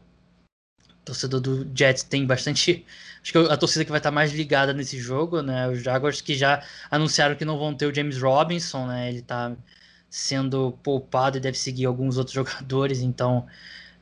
[1.04, 2.84] torcedor do Jets tem bastante.
[3.22, 5.68] Acho que a torcida que vai estar mais ligada nesse jogo, né?
[5.68, 9.08] Os Jaguars que já anunciaram que não vão ter o James Robinson, né?
[9.08, 9.56] Ele está
[10.08, 13.46] sendo poupado e deve seguir alguns outros jogadores, então.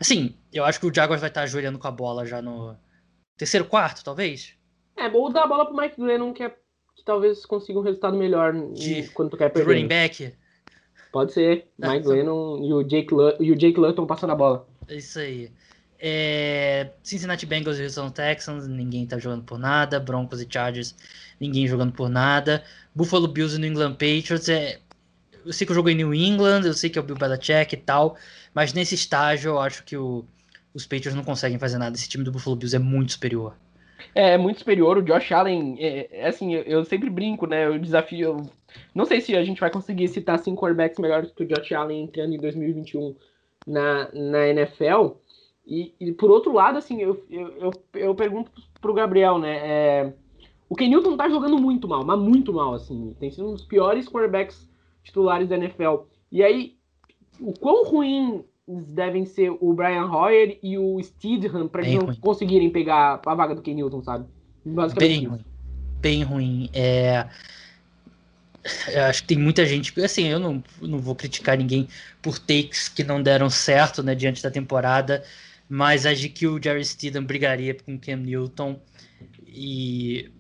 [0.01, 2.77] Assim, eu acho que o Jaguars vai estar ajoelhando com a bola já no
[3.37, 4.58] terceiro quarto, talvez.
[4.99, 8.17] É, ou dar a bola pro Mike Glennon, que é que talvez consiga um resultado
[8.17, 9.73] melhor de, quando tu quer perder.
[9.73, 10.33] running back?
[11.13, 11.67] Pode ser.
[11.81, 14.67] Ah, Mike Glennon e o Jake, e o Jake Luton passando a bola.
[14.89, 15.51] Isso aí.
[16.01, 19.99] É, Cincinnati Bengals e Houston Texans, ninguém tá jogando por nada.
[19.99, 20.95] Broncos e Chargers,
[21.41, 22.63] ninguém jogando por nada.
[22.95, 24.81] Buffalo Bills e New England Patriots, é,
[25.45, 27.75] eu sei que eu jogo em New England, eu sei que é o Bill Belichick
[27.75, 28.17] e tal,
[28.53, 30.25] mas nesse estágio eu acho que o,
[30.75, 31.97] os Patriots não conseguem fazer nada.
[31.97, 33.55] Esse time do Buffalo Bills é muito superior.
[34.15, 34.99] É, é muito superior.
[34.99, 37.69] O Josh Allen, é, é assim, eu, eu, sempre brinco, né?
[37.69, 38.21] O desafio.
[38.21, 38.51] Eu,
[38.95, 42.05] não sei se a gente vai conseguir citar cinco quarterbacks melhores que o Josh Allen
[42.05, 43.15] entrando em 2021
[43.67, 45.17] na, na NFL.
[45.67, 49.59] E, e por outro lado, assim, eu, eu, eu, eu pergunto pro Gabriel, né?
[49.63, 50.13] É,
[50.69, 53.15] o Ken Newton tá jogando muito mal, mas muito mal, assim.
[53.19, 54.69] Tem sido um dos piores quarterbacks
[55.03, 56.05] titulares da NFL.
[56.31, 56.77] E aí,
[57.41, 62.17] o quão ruim devem ser o Brian Hoyer e o Steedham para eles não ruim.
[62.17, 64.27] conseguirem pegar a vaga do Ken Newton, sabe?
[64.99, 65.45] Bem ruim.
[66.01, 66.71] Bem ruim.
[66.75, 67.27] É...
[68.89, 69.99] Eu acho que tem muita gente.
[70.03, 71.89] Assim, eu não, não vou criticar ninguém
[72.21, 75.25] por takes que não deram certo né, diante da temporada,
[75.69, 78.79] mas acho que o Jerry Steedham brigaria com o Cam Newton
[79.47, 80.31] e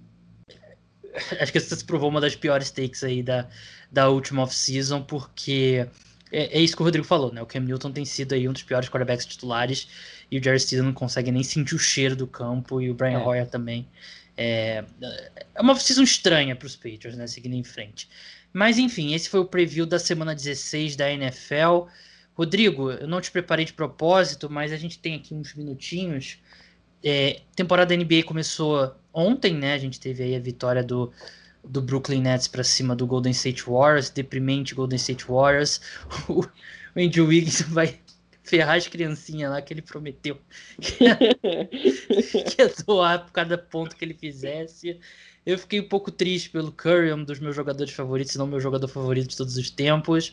[1.41, 3.49] acho que essa se provou uma das piores takes aí da,
[3.91, 5.87] da última off-season, porque
[6.31, 7.41] é, é, isso que o Rodrigo falou, né?
[7.43, 9.89] O Cam Newton tem sido aí um dos piores quarterbacks titulares
[10.31, 13.18] e o Jerry Steele não consegue nem sentir o cheiro do campo e o Brian
[13.18, 13.26] é.
[13.26, 13.89] Hoyer também.
[14.37, 14.85] É,
[15.55, 17.26] é uma season estranha para os Patriots, né?
[17.26, 18.09] Seguindo em frente.
[18.53, 21.87] Mas enfim, esse foi o preview da semana 16 da NFL.
[22.35, 26.39] Rodrigo, eu não te preparei de propósito, mas a gente tem aqui uns minutinhos.
[27.03, 29.74] É, temporada da NBA começou ontem, né?
[29.74, 31.12] A gente teve aí a vitória do
[31.65, 35.81] do Brooklyn Nets para cima do Golden State Warriors, deprimente Golden State Warriors.
[36.29, 36.49] O, o
[36.97, 37.99] Andrew Wiggins vai
[38.43, 40.39] ferrar as criancinhas lá que ele prometeu
[40.81, 44.99] que ia, que ia doar por cada ponto que ele fizesse.
[45.45, 48.61] Eu fiquei um pouco triste pelo Curry, um dos meus jogadores favoritos, se não meu
[48.61, 50.33] jogador favorito de todos os tempos.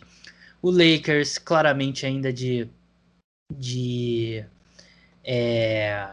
[0.62, 2.68] O Lakers, claramente ainda de.
[3.54, 4.44] de.
[5.24, 6.10] É,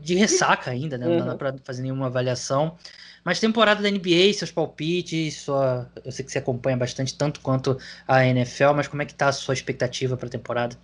[0.00, 1.06] de ressaca ainda, né?
[1.06, 1.26] Não uhum.
[1.26, 2.76] dá pra fazer nenhuma avaliação.
[3.24, 5.88] Mas temporada da NBA, seus palpites, sua...
[6.04, 9.28] eu sei que você acompanha bastante, tanto quanto a NFL, mas como é que tá
[9.28, 10.76] a sua expectativa para a temporada?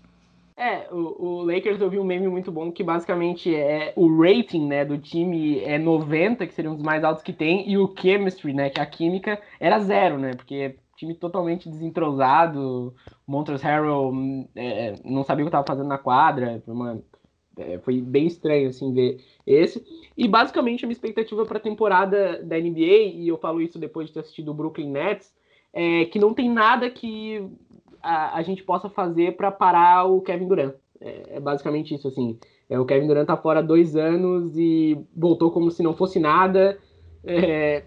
[0.56, 4.66] É, o, o, Lakers eu vi um meme muito bom que basicamente é o rating,
[4.66, 7.94] né, do time é 90, que seria um dos mais altos que tem, e o
[7.96, 12.92] chemistry, né, que é a química, era zero, né, porque time totalmente desentrosado,
[13.24, 14.12] Montrezl Harrell
[14.56, 17.00] é, não sabia o que estava fazendo na quadra, uma
[17.58, 19.84] é, foi bem estranho, assim, ver esse.
[20.16, 24.06] E, basicamente, a minha expectativa para a temporada da NBA, e eu falo isso depois
[24.06, 25.34] de ter assistido o Brooklyn Nets,
[25.72, 27.46] é que não tem nada que
[28.02, 30.74] a, a gente possa fazer para parar o Kevin Durant.
[31.00, 32.38] É, é, basicamente isso, assim.
[32.68, 36.78] É, o Kevin Durant tá fora dois anos e voltou como se não fosse nada.
[37.24, 37.84] É,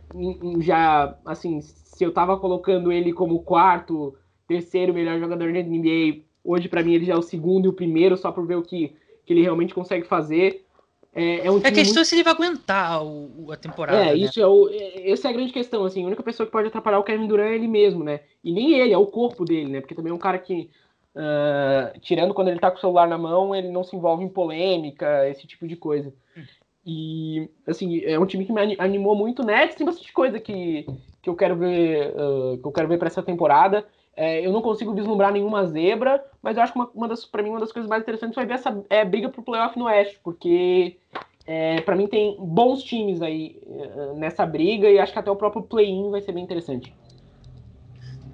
[0.60, 4.16] já, assim, se eu tava colocando ele como quarto,
[4.48, 7.74] terceiro melhor jogador da NBA, hoje para mim ele já é o segundo e o
[7.74, 8.94] primeiro, só por ver o que
[9.32, 10.66] que ele realmente consegue fazer.
[11.14, 12.06] É, é, um é a questão muito...
[12.06, 13.98] se ele vai aguentar o, a temporada.
[13.98, 14.16] É, né?
[14.16, 15.86] isso é o, é, essa é a grande questão.
[15.86, 18.22] Assim, a única pessoa que pode atrapalhar o Kevin Durant é ele mesmo, né?
[18.44, 19.82] E nem ele, é o corpo dele, né?
[19.82, 20.70] Porque também é um cara que,
[21.16, 24.30] uh, tirando quando ele tá com o celular na mão, ele não se envolve em
[24.30, 26.14] polêmica, esse tipo de coisa.
[26.36, 26.44] Hum.
[26.86, 29.68] E, assim, é um time que me animou muito, né?
[29.68, 30.86] Tem bastante coisa que,
[31.22, 33.86] que eu quero ver, uh, que eu quero ver para essa temporada.
[34.16, 37.41] É, eu não consigo vislumbrar nenhuma zebra, mas eu acho que uma, uma das, para
[37.41, 40.20] mim, uma das coisas mais interessantes vai ver essa é, briga pro playoff no Oeste,
[40.24, 40.97] porque
[41.45, 45.36] é, para mim tem bons times aí é, nessa briga e acho que até o
[45.36, 46.93] próprio play-in vai ser bem interessante.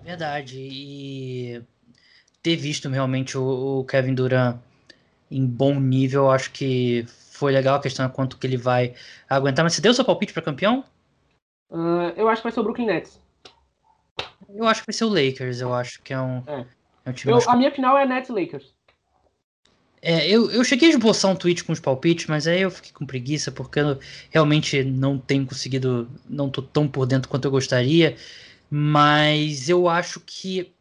[0.03, 0.57] Verdade.
[0.59, 1.61] E
[2.41, 4.57] ter visto realmente o, o Kevin Durant
[5.30, 7.75] em bom nível, acho que foi legal.
[7.75, 8.93] A questão é quanto que ele vai
[9.30, 9.63] aguentar.
[9.63, 10.84] Mas você deu seu palpite para campeão?
[11.69, 13.21] Uh, eu acho que vai ser o Brooklyn Nets.
[14.54, 16.66] Eu acho que vai ser o Lakers, eu acho que é um, é.
[17.06, 17.50] É um time eu.
[17.50, 18.76] A minha final é Nets Lakers.
[20.02, 22.91] É, eu, eu cheguei a esboçar um tweet com os palpites, mas aí eu fiquei
[22.91, 27.52] com preguiça, porque eu realmente não tenho conseguido, não tô tão por dentro quanto eu
[27.52, 28.16] gostaria,
[28.70, 30.72] mas eu acho que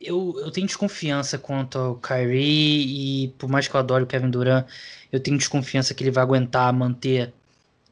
[0.00, 4.30] eu, eu tenho desconfiança quanto ao Kyrie, e por mais que eu adore o Kevin
[4.30, 4.66] Durant,
[5.12, 7.32] eu tenho desconfiança que ele vai aguentar manter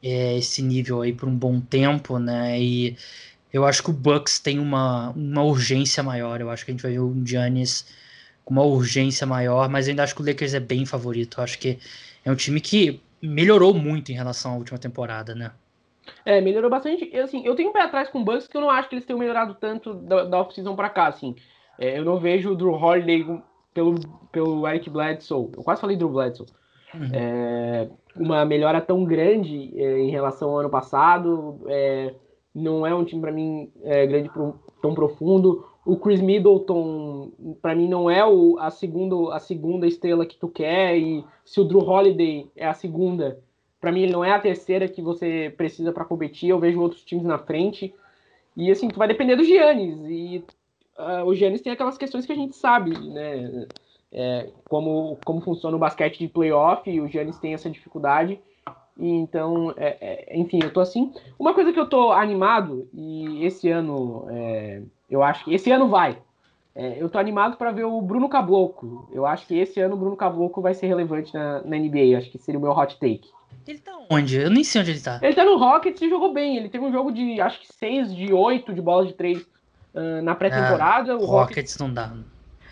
[0.03, 2.97] é, esse nível aí por um bom tempo, né, e
[3.55, 6.83] eu acho que o Bucks tem uma, uma urgência maior, eu acho que a gente
[6.83, 7.87] vai ver o Giannis
[8.43, 11.39] com uma urgência maior, mas eu ainda acho que o Lakers é bem favorito.
[11.39, 11.79] Eu acho que
[12.25, 15.51] é um time que melhorou muito em relação à última temporada, né?
[16.25, 17.09] É, melhorou bastante.
[17.13, 18.95] Eu, assim, eu tenho um pé atrás com o Bucks que eu não acho que
[18.95, 21.33] eles tenham melhorado tanto da, da off-season pra cá, assim.
[21.79, 23.25] É, eu não vejo o Drew Holiday
[23.73, 23.95] pelo,
[24.33, 25.51] pelo Eric Bledsoe.
[25.55, 26.45] Eu quase falei Drew Bledsoe.
[26.93, 27.09] Uhum.
[27.13, 27.87] É,
[28.17, 31.61] uma melhora tão grande é, em relação ao ano passado.
[31.67, 32.13] É,
[32.55, 34.31] não é um time, para mim, é, grande,
[34.81, 35.67] tão profundo.
[35.85, 37.31] O Chris Middleton,
[37.61, 41.59] para mim, não é o, a, segunda, a segunda estrela que tu quer, e se
[41.59, 43.39] o Drew Holiday é a segunda,
[43.79, 47.03] para mim ele não é a terceira que você precisa para competir, eu vejo outros
[47.03, 47.93] times na frente,
[48.57, 50.43] e assim, tu vai depender do Giannis, e
[50.97, 53.67] uh, o Giannis tem aquelas questões que a gente sabe, né,
[54.11, 58.39] é, como, como funciona o basquete de playoff, o Giannis tem essa dificuldade, e
[58.97, 59.97] então, é,
[60.29, 61.11] é, enfim, eu tô assim.
[61.37, 65.87] Uma coisa que eu tô animado, e esse ano é, eu acho que esse ano
[65.87, 66.17] vai.
[66.75, 69.07] É, eu tô animado para ver o Bruno Caboclo.
[69.11, 72.17] Eu acho que esse ano o Bruno Caboclo vai ser relevante na, na NBA.
[72.17, 73.29] Acho que seria o meu hot take.
[73.67, 74.37] Ele tá onde?
[74.37, 75.19] Eu nem sei onde ele tá.
[75.21, 76.57] Ele tá no Rockets e jogou bem.
[76.57, 80.21] Ele teve um jogo de, acho que 6 de 8 de bola de 3 uh,
[80.21, 81.13] na pré-temporada.
[81.13, 82.13] Ah, o Rockets, Rockets não dá.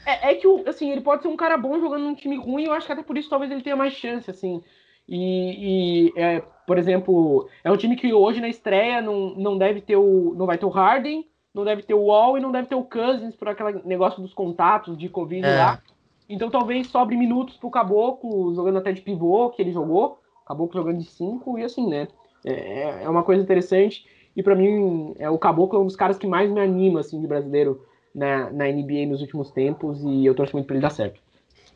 [0.05, 2.65] É, é, que, assim, ele pode ser um cara bom jogando num time ruim.
[2.65, 4.61] Eu acho que até por isso talvez ele tenha mais chance, assim.
[5.07, 9.81] E, e é, por exemplo, é um time que hoje na estreia não, não deve
[9.81, 10.33] ter o.
[10.35, 12.83] não vai ter o Harden não deve ter o Wall e não deve ter o
[12.83, 15.57] Cousins por aquele negócio dos contatos de Covid é.
[15.57, 15.81] lá.
[16.27, 20.19] Então talvez sobre minutos pro Caboclo, jogando até de pivô, que ele jogou.
[20.47, 22.07] Caboclo jogando de 5 e assim, né?
[22.43, 24.05] É, é uma coisa interessante.
[24.35, 27.21] E para mim, é, o Caboclo é um dos caras que mais me anima, assim,
[27.21, 30.03] de brasileiro na, na NBA nos últimos tempos.
[30.03, 31.21] E eu torço muito pra ele dar certo.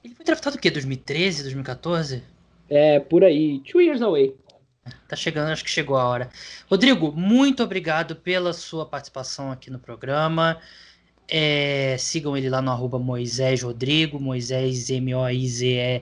[0.03, 0.71] Ele foi draftado o quê?
[0.71, 2.23] 2013, 2014?
[2.69, 3.59] É, por aí.
[3.59, 4.35] Two years away.
[5.07, 6.29] Tá chegando, acho que chegou a hora.
[6.69, 10.59] Rodrigo, muito obrigado pela sua participação aqui no programa.
[11.27, 15.99] É, sigam ele lá no arroba Moisés Rodrigo, Moisés M-O-I-Z-E-I-S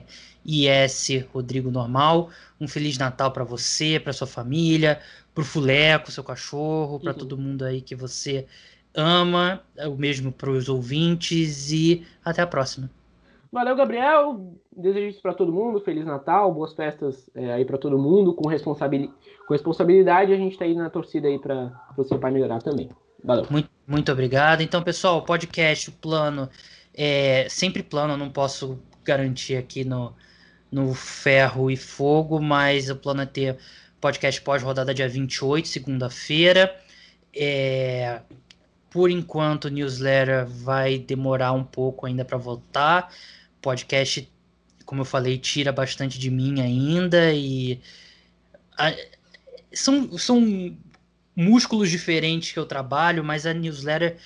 [1.32, 2.30] Rodrigo Normal.
[2.60, 5.00] Um Feliz Natal para você, para sua família,
[5.34, 7.18] pro Fuleco, seu cachorro, para uhum.
[7.18, 8.46] todo mundo aí que você
[8.94, 12.90] ama, o mesmo para os ouvintes e até a próxima.
[13.52, 14.54] Valeu, Gabriel.
[14.76, 15.80] Desejo isso para todo mundo.
[15.80, 18.34] Feliz Natal, boas festas é, aí para todo mundo.
[18.34, 19.10] Com, responsabil...
[19.46, 21.72] com responsabilidade, a gente está aí na torcida aí para
[22.04, 22.90] seu pai melhorar também.
[23.22, 23.46] Valeu.
[23.50, 24.60] Muito, muito obrigado.
[24.62, 26.48] Então, pessoal, podcast, o plano
[26.94, 28.16] é sempre plano.
[28.16, 30.12] Não posso garantir aqui no,
[30.70, 33.56] no ferro e fogo, mas o plano é ter
[34.00, 36.74] podcast pós-rodada dia 28, segunda-feira.
[37.34, 38.20] É,
[38.90, 43.12] por enquanto, newsletter vai demorar um pouco ainda para voltar.
[43.60, 44.30] Podcast,
[44.84, 47.80] como eu falei, tira bastante de mim ainda e
[48.78, 48.94] a,
[49.72, 50.76] são, são
[51.34, 54.16] músculos diferentes que eu trabalho, mas a newsletter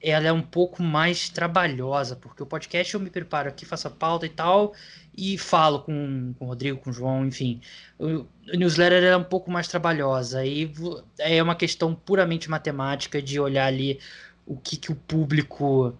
[0.00, 3.90] ela é um pouco mais trabalhosa, porque o podcast eu me preparo aqui, faço a
[3.90, 4.74] pauta e tal,
[5.16, 7.60] e falo com, com o Rodrigo, com o João, enfim.
[7.98, 10.70] O, o newsletter é um pouco mais trabalhosa, e
[11.18, 13.98] é uma questão puramente matemática de olhar ali
[14.46, 15.96] o que, que o público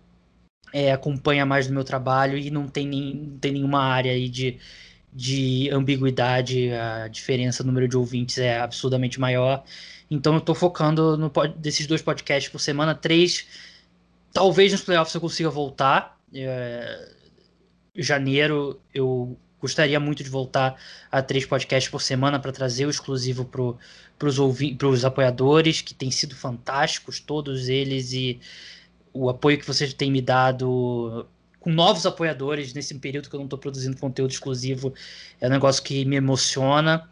[0.72, 4.28] é, acompanha mais do meu trabalho e não tem, nem, não tem nenhuma área aí
[4.28, 4.58] de,
[5.12, 9.64] de ambiguidade, a diferença no número de ouvintes é absurdamente maior.
[10.10, 13.46] Então eu estou focando no desses dois podcasts por semana, três.
[14.34, 16.18] Talvez nos playoffs eu consiga voltar.
[16.34, 17.14] É,
[17.94, 20.76] janeiro eu gostaria muito de voltar
[21.10, 24.28] a três podcasts por semana para trazer o exclusivo para
[24.88, 28.40] os apoiadores, que têm sido fantásticos, todos eles, e
[29.12, 31.26] o apoio que vocês têm me dado
[31.60, 34.92] com novos apoiadores nesse período que eu não estou produzindo conteúdo exclusivo
[35.40, 37.08] é um negócio que me emociona,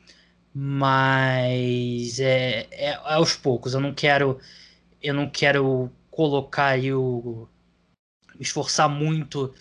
[0.52, 3.74] mas é, é, é aos poucos.
[3.74, 4.40] Eu não quero
[5.00, 7.48] eu não quero colocar aí o
[8.38, 9.52] esforçar muito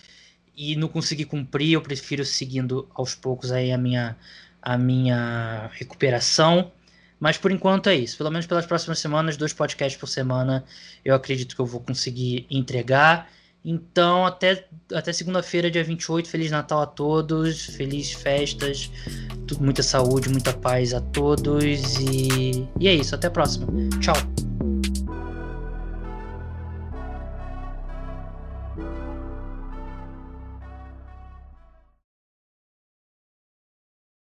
[0.55, 1.73] e não conseguir cumprir.
[1.73, 4.15] Eu prefiro seguindo aos poucos aí a minha
[4.61, 6.71] a minha recuperação.
[7.19, 8.17] Mas por enquanto é isso.
[8.17, 10.63] Pelo menos pelas próximas semanas, dois podcasts por semana,
[11.03, 13.29] eu acredito que eu vou conseguir entregar.
[13.63, 16.27] Então, até, até segunda-feira, dia 28.
[16.27, 18.91] Feliz Natal a todos, feliz festas,
[19.59, 21.99] muita saúde, muita paz a todos.
[21.99, 23.13] E, e é isso.
[23.13, 23.67] Até a próxima.
[23.99, 24.40] Tchau.